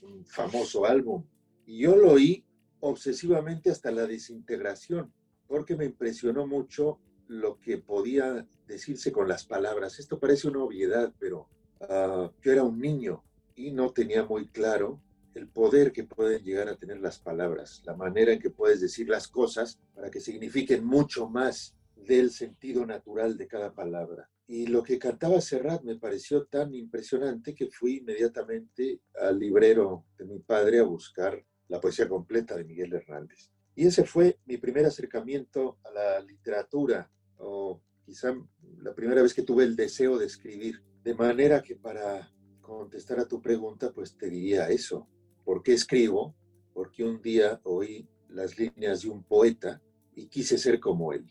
[0.04, 1.26] un famoso álbum.
[1.66, 2.46] Y yo lo oí
[2.80, 5.14] obsesivamente hasta la desintegración,
[5.48, 10.00] porque me impresionó mucho lo que podía decirse con las palabras.
[10.00, 11.50] Esto parece una obviedad, pero
[11.82, 13.24] ah, yo era un niño
[13.56, 15.02] y no tenía muy claro
[15.36, 19.10] el poder que pueden llegar a tener las palabras, la manera en que puedes decir
[19.10, 24.30] las cosas para que signifiquen mucho más del sentido natural de cada palabra.
[24.48, 30.26] Y lo que cantaba Serrat me pareció tan impresionante que fui inmediatamente al librero de
[30.26, 33.50] mi padre a buscar la poesía completa de Miguel Hernández.
[33.76, 38.36] Y ese fue mi primer acercamiento a la literatura, o quizá
[38.80, 40.84] la primera vez que tuve el deseo de escribir.
[41.02, 42.30] De manera que para
[42.60, 45.08] contestar a tu pregunta, pues te diría eso.
[45.44, 46.36] ¿Por qué escribo?
[46.74, 49.82] Porque un día oí las líneas de un poeta
[50.16, 51.26] y quise ser como él.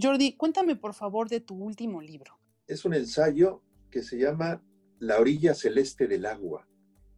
[0.00, 2.38] Jordi, cuéntame por favor de tu último libro.
[2.66, 4.62] Es un ensayo que se llama
[4.98, 6.66] La orilla celeste del agua,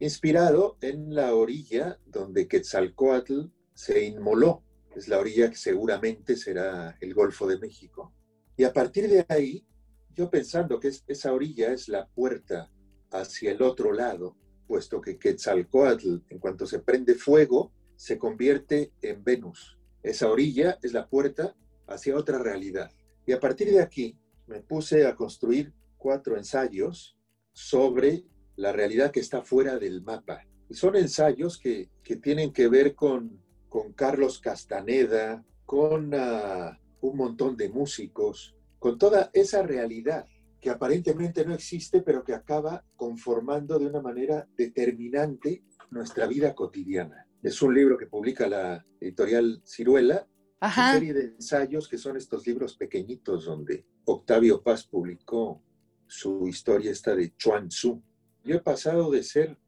[0.00, 3.42] inspirado en la orilla donde Quetzalcoatl
[3.74, 4.64] se inmoló.
[4.96, 8.12] Es la orilla que seguramente será el Golfo de México.
[8.56, 9.66] Y a partir de ahí,
[10.14, 12.70] yo pensando que es- esa orilla es la puerta
[13.10, 14.36] hacia el otro lado,
[14.66, 19.78] puesto que Quetzalcoatl, en cuanto se prende fuego, se convierte en Venus.
[20.02, 21.54] Esa orilla es la puerta
[21.86, 22.90] hacia otra realidad.
[23.26, 27.16] Y a partir de aquí me puse a construir cuatro ensayos
[27.52, 28.24] sobre
[28.56, 30.46] la realidad que está fuera del mapa.
[30.68, 37.16] Y son ensayos que, que tienen que ver con, con Carlos Castaneda, con ah, un
[37.16, 40.26] montón de músicos, con toda esa realidad
[40.64, 47.28] que aparentemente no existe, pero que acaba conformando de una manera determinante nuestra vida cotidiana.
[47.42, 50.26] Es un libro que publica la editorial Ciruela,
[50.60, 50.84] Ajá.
[50.84, 55.62] una serie de ensayos que son estos libros pequeñitos donde Octavio Paz publicó
[56.06, 58.02] su historia esta de Chuan Tzu.
[58.42, 59.58] Yo he pasado de ser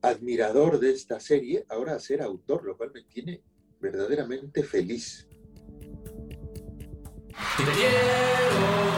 [0.00, 3.42] admirador de esta serie ahora a ser autor, lo cual me tiene
[3.82, 5.28] verdaderamente feliz.
[7.58, 8.97] Te quiero,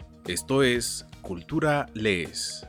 [0.27, 2.65] Esto es Cultura Lees.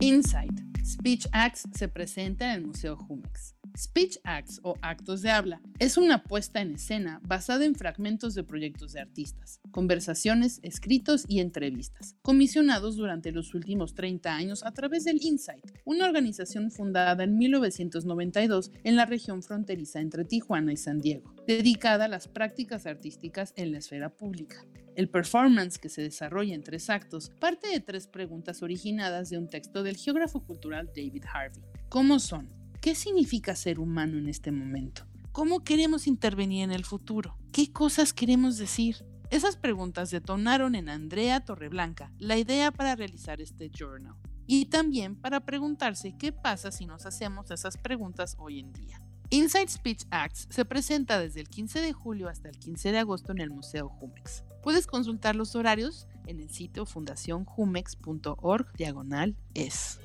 [0.00, 3.54] Insight, Speech Acts se presenta en el Museo Jumex.
[3.76, 8.44] Speech Acts o actos de habla es una puesta en escena basada en fragmentos de
[8.44, 15.04] proyectos de artistas, conversaciones, escritos y entrevistas, comisionados durante los últimos 30 años a través
[15.04, 21.00] del Insight, una organización fundada en 1992 en la región fronteriza entre Tijuana y San
[21.00, 24.66] Diego, dedicada a las prácticas artísticas en la esfera pública.
[24.94, 29.48] El performance que se desarrolla en tres actos parte de tres preguntas originadas de un
[29.48, 31.62] texto del geógrafo cultural David Harvey.
[31.88, 32.61] ¿Cómo son?
[32.82, 35.04] ¿Qué significa ser humano en este momento?
[35.30, 37.38] ¿Cómo queremos intervenir en el futuro?
[37.52, 39.06] ¿Qué cosas queremos decir?
[39.30, 44.16] Esas preguntas detonaron en Andrea Torreblanca la idea para realizar este journal
[44.48, 49.00] y también para preguntarse qué pasa si nos hacemos esas preguntas hoy en día.
[49.30, 53.30] Inside Speech Acts se presenta desde el 15 de julio hasta el 15 de agosto
[53.30, 54.42] en el Museo Jumex.
[54.60, 60.00] Puedes consultar los horarios en el sitio fundacionjumex.org diagonal es.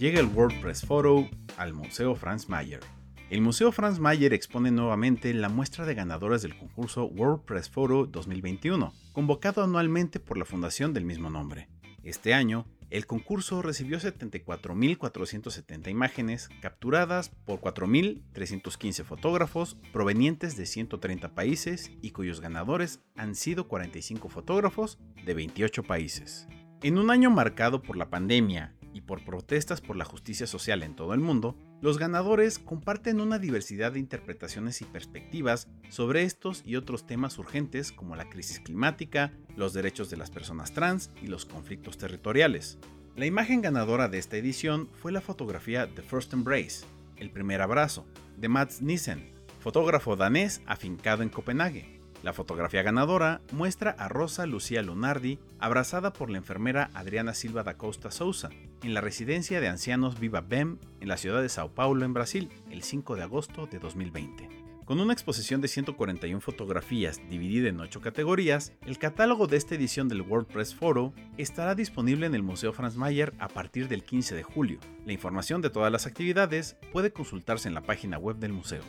[0.00, 1.28] Llega el WordPress Photo
[1.58, 2.80] al Museo Franz Mayer.
[3.28, 8.94] El Museo Franz Mayer expone nuevamente la muestra de ganadores del concurso WordPress Photo 2021,
[9.12, 11.68] convocado anualmente por la fundación del mismo nombre.
[12.02, 21.90] Este año, el concurso recibió 74.470 imágenes capturadas por 4.315 fotógrafos provenientes de 130 países
[22.00, 26.48] y cuyos ganadores han sido 45 fotógrafos de 28 países.
[26.82, 30.94] En un año marcado por la pandemia y por protestas por la justicia social en
[30.94, 36.76] todo el mundo, los ganadores comparten una diversidad de interpretaciones y perspectivas sobre estos y
[36.76, 41.46] otros temas urgentes como la crisis climática, los derechos de las personas trans y los
[41.46, 42.78] conflictos territoriales.
[43.16, 46.84] La imagen ganadora de esta edición fue la fotografía The First Embrace,
[47.16, 51.99] el primer abrazo, de Mats Nissen, fotógrafo danés afincado en Copenhague.
[52.22, 57.78] La fotografía ganadora muestra a Rosa Lucía Lunardi abrazada por la enfermera Adriana Silva da
[57.78, 58.50] Costa Souza
[58.82, 62.50] en la residencia de ancianos Viva Bem en la ciudad de Sao Paulo, en Brasil,
[62.70, 64.48] el 5 de agosto de 2020.
[64.84, 70.08] Con una exposición de 141 fotografías dividida en 8 categorías, el catálogo de esta edición
[70.08, 74.42] del WordPress Photo estará disponible en el Museo Franz Mayer a partir del 15 de
[74.42, 74.80] julio.
[75.06, 78.82] La información de todas las actividades puede consultarse en la página web del museo.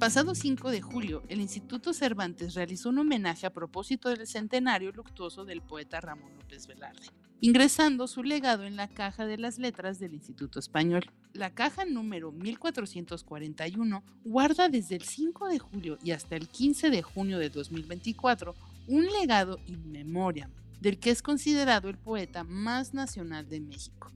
[0.00, 5.44] Pasado 5 de julio, el Instituto Cervantes realizó un homenaje a propósito del centenario luctuoso
[5.44, 7.10] del poeta Ramón López Velarde,
[7.42, 11.12] ingresando su legado en la caja de las letras del Instituto Español.
[11.34, 17.02] La caja número 1441 guarda desde el 5 de julio y hasta el 15 de
[17.02, 18.54] junio de 2024
[18.86, 24.10] un legado in memoriam del que es considerado el poeta más nacional de México,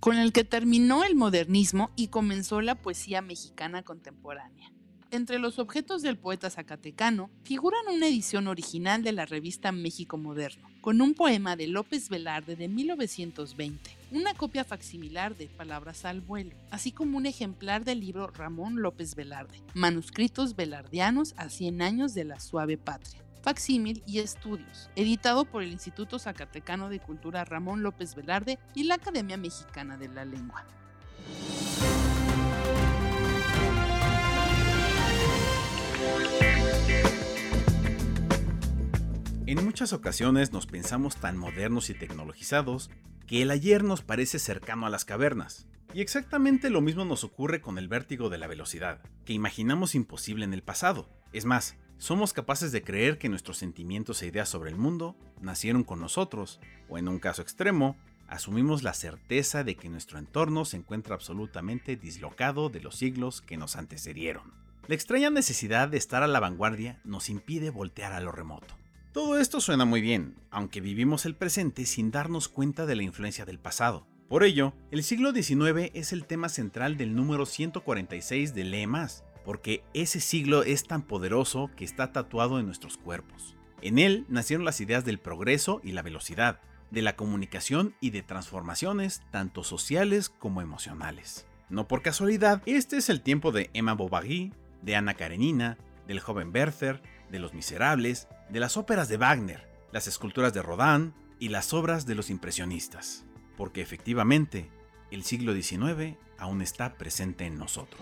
[0.00, 4.72] con el que terminó el modernismo y comenzó la poesía mexicana contemporánea.
[5.10, 10.68] Entre los objetos del poeta zacatecano figuran una edición original de la revista México Moderno,
[10.82, 16.54] con un poema de López Velarde de 1920, una copia facsimilar de Palabras al vuelo,
[16.70, 22.24] así como un ejemplar del libro Ramón López Velarde, Manuscritos Velardianos a 100 años de
[22.24, 28.14] la suave patria, facsímil y estudios, editado por el Instituto Zacatecano de Cultura Ramón López
[28.14, 30.66] Velarde y la Academia Mexicana de la Lengua.
[39.46, 42.90] En muchas ocasiones nos pensamos tan modernos y tecnologizados
[43.26, 45.66] que el ayer nos parece cercano a las cavernas.
[45.94, 50.44] Y exactamente lo mismo nos ocurre con el vértigo de la velocidad, que imaginamos imposible
[50.44, 51.08] en el pasado.
[51.32, 55.82] Es más, somos capaces de creer que nuestros sentimientos e ideas sobre el mundo nacieron
[55.82, 57.96] con nosotros, o en un caso extremo,
[58.28, 63.56] asumimos la certeza de que nuestro entorno se encuentra absolutamente dislocado de los siglos que
[63.56, 64.67] nos antecedieron.
[64.88, 68.74] La extraña necesidad de estar a la vanguardia nos impide voltear a lo remoto.
[69.12, 73.44] Todo esto suena muy bien, aunque vivimos el presente sin darnos cuenta de la influencia
[73.44, 74.06] del pasado.
[74.30, 79.24] Por ello, el siglo XIX es el tema central del número 146 de Lee Más,
[79.44, 83.56] porque ese siglo es tan poderoso que está tatuado en nuestros cuerpos.
[83.82, 86.60] En él nacieron las ideas del progreso y la velocidad,
[86.90, 91.46] de la comunicación y de transformaciones tanto sociales como emocionales.
[91.68, 96.50] No por casualidad, este es el tiempo de Emma Bovary, de Ana Karenina, del joven
[96.54, 101.72] Werther, de Los Miserables, de las óperas de Wagner, las esculturas de Rodin y las
[101.72, 103.24] obras de los impresionistas,
[103.56, 104.70] porque efectivamente
[105.10, 108.00] el siglo XIX aún está presente en nosotros.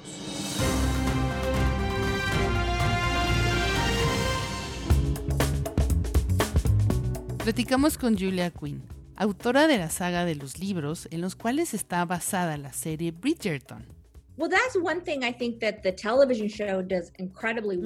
[7.42, 8.82] Platicamos con Julia Quinn,
[9.14, 13.95] autora de la saga de los libros en los cuales está basada la serie Bridgerton.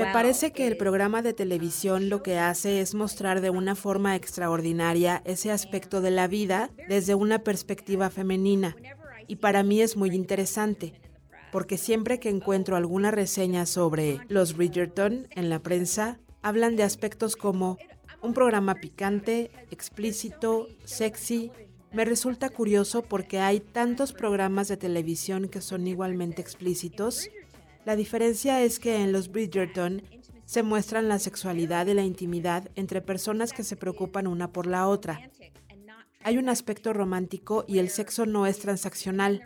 [0.07, 4.17] Me parece que el programa de televisión lo que hace es mostrar de una forma
[4.17, 8.77] extraordinaria ese aspecto de la vida desde una perspectiva femenina.
[9.29, 10.95] Y para mí es muy interesante,
[11.53, 17.37] porque siempre que encuentro alguna reseña sobre los Bridgerton en la prensa, hablan de aspectos
[17.37, 17.79] como
[18.23, 21.53] un programa picante, explícito, sexy.
[21.93, 27.29] Me resulta curioso porque hay tantos programas de televisión que son igualmente explícitos.
[27.85, 30.03] La diferencia es que en los Bridgerton
[30.45, 34.87] se muestran la sexualidad y la intimidad entre personas que se preocupan una por la
[34.87, 35.31] otra.
[36.23, 39.43] Hay un aspecto romántico y el sexo no es transaccional.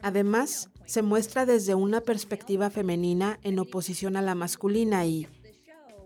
[0.00, 5.26] Además, se muestra desde una perspectiva femenina en oposición a la masculina y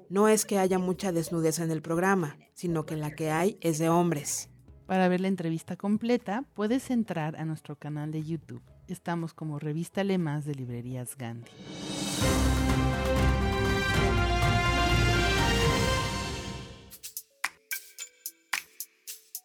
[0.09, 3.79] no es que haya mucha desnudez en el programa, sino que la que hay es
[3.79, 4.49] de hombres.
[4.87, 8.63] Para ver la entrevista completa, puedes entrar a nuestro canal de YouTube.
[8.87, 11.51] Estamos como Revista Lemas de Librerías Gandhi.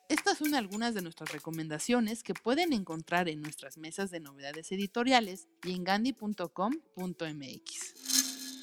[0.09, 5.47] Estas son algunas de nuestras recomendaciones que pueden encontrar en nuestras mesas de novedades editoriales
[5.63, 6.51] y en gandhi.com.mx.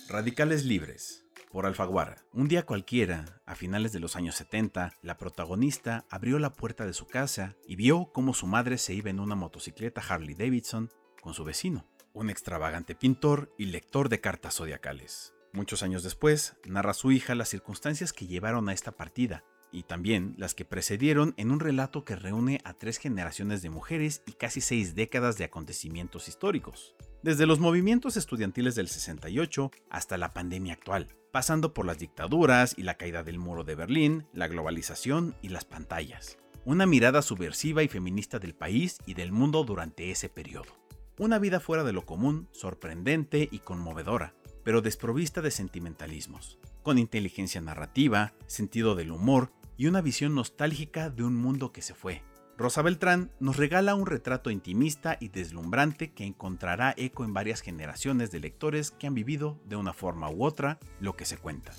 [0.09, 1.26] Radicales Libres
[1.57, 2.17] por Alfaguara.
[2.35, 6.93] Un día cualquiera, a finales de los años 70, la protagonista abrió la puerta de
[6.93, 10.91] su casa y vio cómo su madre se iba en una motocicleta Harley Davidson
[11.23, 15.33] con su vecino, un extravagante pintor y lector de cartas zodiacales.
[15.55, 19.43] Muchos años después, narra a su hija las circunstancias que llevaron a esta partida
[19.73, 24.23] y también las que precedieron en un relato que reúne a tres generaciones de mujeres
[24.27, 26.95] y casi seis décadas de acontecimientos históricos,
[27.27, 32.85] desde los movimientos estudiantiles del 68 hasta la pandemia actual, pasando por las dictaduras y
[32.85, 36.39] la caída del muro de Berlín, la globalización y las pantallas.
[36.65, 40.79] Una mirada subversiva y feminista del país y del mundo durante ese periodo.
[41.19, 47.61] Una vida fuera de lo común, sorprendente y conmovedora, pero desprovista de sentimentalismos, con inteligencia
[47.61, 52.23] narrativa, sentido del humor y una visión nostálgica de un mundo que se fue.
[52.59, 58.31] Rosa Beltrán nos regala un retrato intimista y deslumbrante que encontrará eco en varias generaciones
[58.31, 61.75] de lectores que han vivido de una forma u otra lo que se cuenta.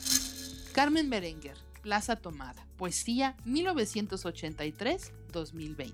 [0.73, 5.93] Carmen Berenguer, Plaza Tomada, Poesía 1983-2020,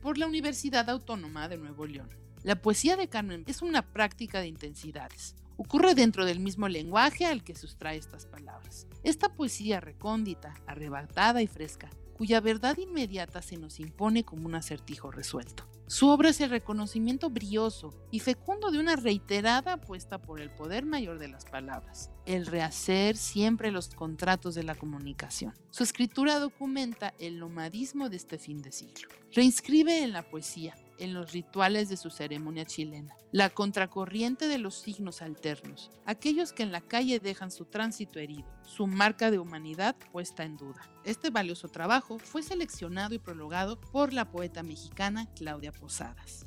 [0.00, 2.10] por la Universidad Autónoma de Nuevo León.
[2.44, 5.34] La poesía de Carmen es una práctica de intensidades.
[5.56, 8.86] Ocurre dentro del mismo lenguaje al que sustrae estas palabras.
[9.02, 11.90] Esta poesía recóndita, arrebatada y fresca,
[12.20, 15.66] cuya verdad inmediata se nos impone como un acertijo resuelto.
[15.86, 20.84] Su obra es el reconocimiento brioso y fecundo de una reiterada apuesta por el poder
[20.84, 25.54] mayor de las palabras, el rehacer siempre los contratos de la comunicación.
[25.70, 29.08] Su escritura documenta el nomadismo de este fin de siglo.
[29.32, 34.76] Reinscribe en la poesía, en los rituales de su ceremonia chilena, la contracorriente de los
[34.76, 39.96] signos alternos, aquellos que en la calle dejan su tránsito herido, su marca de humanidad
[40.12, 40.88] puesta en duda.
[41.04, 46.44] Este valioso trabajo fue seleccionado y prologado por la poeta mexicana Claudia Posadas.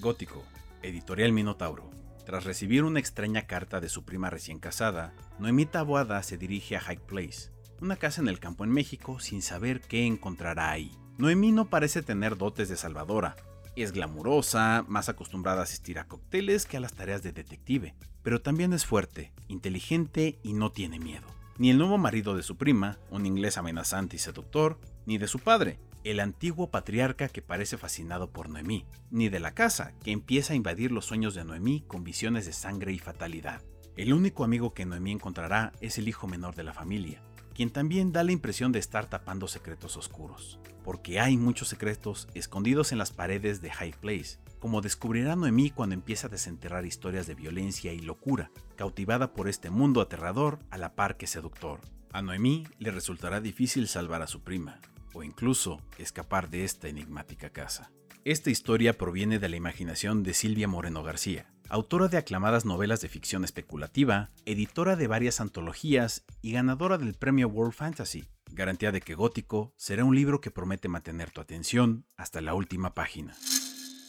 [0.00, 0.44] Gótico,
[0.82, 1.90] editorial Minotauro.
[2.26, 6.80] Tras recibir una extraña carta de su prima recién casada, Noemí Taboada se dirige a
[6.80, 7.50] High Place,
[7.80, 10.90] una casa en el campo en México sin saber qué encontrará ahí.
[11.18, 13.36] Noemí no parece tener dotes de salvadora,
[13.82, 18.40] es glamurosa, más acostumbrada a asistir a cócteles que a las tareas de detective, pero
[18.40, 21.26] también es fuerte, inteligente y no tiene miedo.
[21.58, 25.38] Ni el nuevo marido de su prima, un inglés amenazante y seductor, ni de su
[25.38, 30.52] padre, el antiguo patriarca que parece fascinado por Noemí, ni de la casa, que empieza
[30.52, 33.62] a invadir los sueños de Noemí con visiones de sangre y fatalidad.
[33.96, 37.22] El único amigo que Noemí encontrará es el hijo menor de la familia,
[37.54, 42.92] quien también da la impresión de estar tapando secretos oscuros, porque hay muchos secretos escondidos
[42.92, 47.34] en las paredes de High Place, como descubrirá Noemí cuando empieza a desenterrar historias de
[47.34, 51.80] violencia y locura, cautivada por este mundo aterrador a la par que seductor.
[52.12, 54.80] A Noemí le resultará difícil salvar a su prima,
[55.12, 57.90] o incluso escapar de esta enigmática casa.
[58.24, 63.08] Esta historia proviene de la imaginación de Silvia Moreno García, autora de aclamadas novelas de
[63.08, 69.14] ficción especulativa, editora de varias antologías y ganadora del premio World Fantasy, garantía de que
[69.14, 73.36] Gótico será un libro que promete mantener tu atención hasta la última página.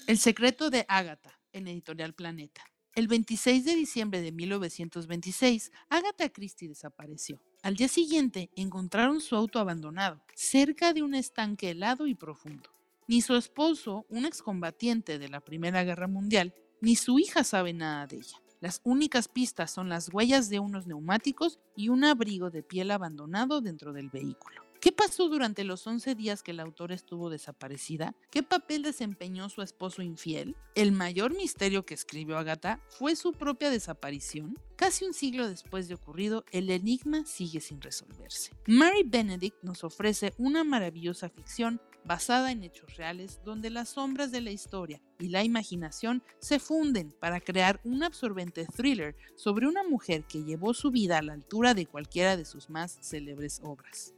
[0.08, 2.62] El secreto de Ágata, en Editorial Planeta.
[2.94, 7.42] El 26 de diciembre de 1926, Agatha Christie desapareció.
[7.62, 12.70] Al día siguiente, encontraron su auto abandonado, cerca de un estanque helado y profundo.
[13.08, 18.08] Ni su esposo, un excombatiente de la Primera Guerra Mundial, ni su hija sabe nada
[18.08, 18.42] de ella.
[18.62, 23.62] Las únicas pistas son las huellas de unos neumáticos y un abrigo de piel abandonado
[23.62, 24.66] dentro del vehículo.
[24.86, 28.16] ¿Qué pasó durante los 11 días que la autora estuvo desaparecida?
[28.30, 30.56] ¿Qué papel desempeñó su esposo infiel?
[30.76, 34.60] El mayor misterio que escribió Agatha fue su propia desaparición.
[34.76, 38.52] Casi un siglo después de ocurrido, el enigma sigue sin resolverse.
[38.68, 44.42] Mary Benedict nos ofrece una maravillosa ficción basada en hechos reales donde las sombras de
[44.42, 50.26] la historia y la imaginación se funden para crear un absorbente thriller sobre una mujer
[50.26, 54.14] que llevó su vida a la altura de cualquiera de sus más célebres obras.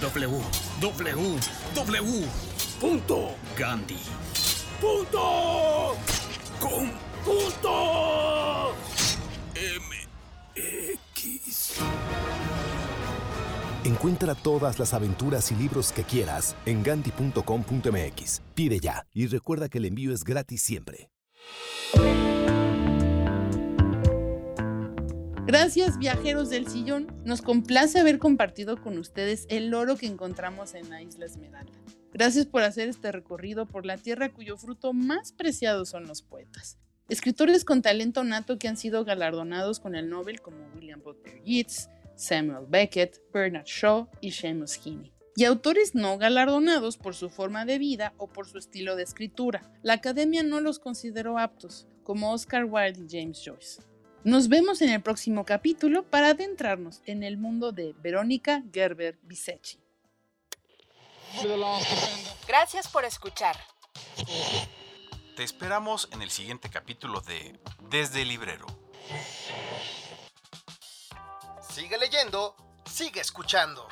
[0.00, 1.38] www.gandhi.
[4.80, 5.96] Punto.
[6.60, 6.92] Con
[7.24, 8.74] punto.
[13.88, 18.42] Encuentra todas las aventuras y libros que quieras en ganti.com.mx.
[18.54, 21.08] Pide ya y recuerda que el envío es gratis siempre.
[25.46, 30.90] Gracias viajeros del sillón, nos complace haber compartido con ustedes el oro que encontramos en
[30.90, 31.72] la isla Esmeralda.
[32.12, 36.76] Gracias por hacer este recorrido por la tierra cuyo fruto más preciado son los poetas.
[37.08, 41.88] Escritores con talento nato que han sido galardonados con el Nobel como William Butler Yeats,
[42.18, 45.12] Samuel Beckett, Bernard Shaw y Seamus Heaney.
[45.36, 49.72] Y autores no galardonados por su forma de vida o por su estilo de escritura.
[49.82, 53.82] La academia no los consideró aptos, como Oscar Wilde y James Joyce.
[54.24, 59.78] Nos vemos en el próximo capítulo para adentrarnos en el mundo de Verónica Gerber Bisecchi.
[62.48, 63.56] Gracias por escuchar.
[65.36, 67.60] Te esperamos en el siguiente capítulo de
[67.90, 68.66] Desde el Librero.
[71.72, 72.54] Sigue leyendo,
[72.90, 73.86] sigue escuchando.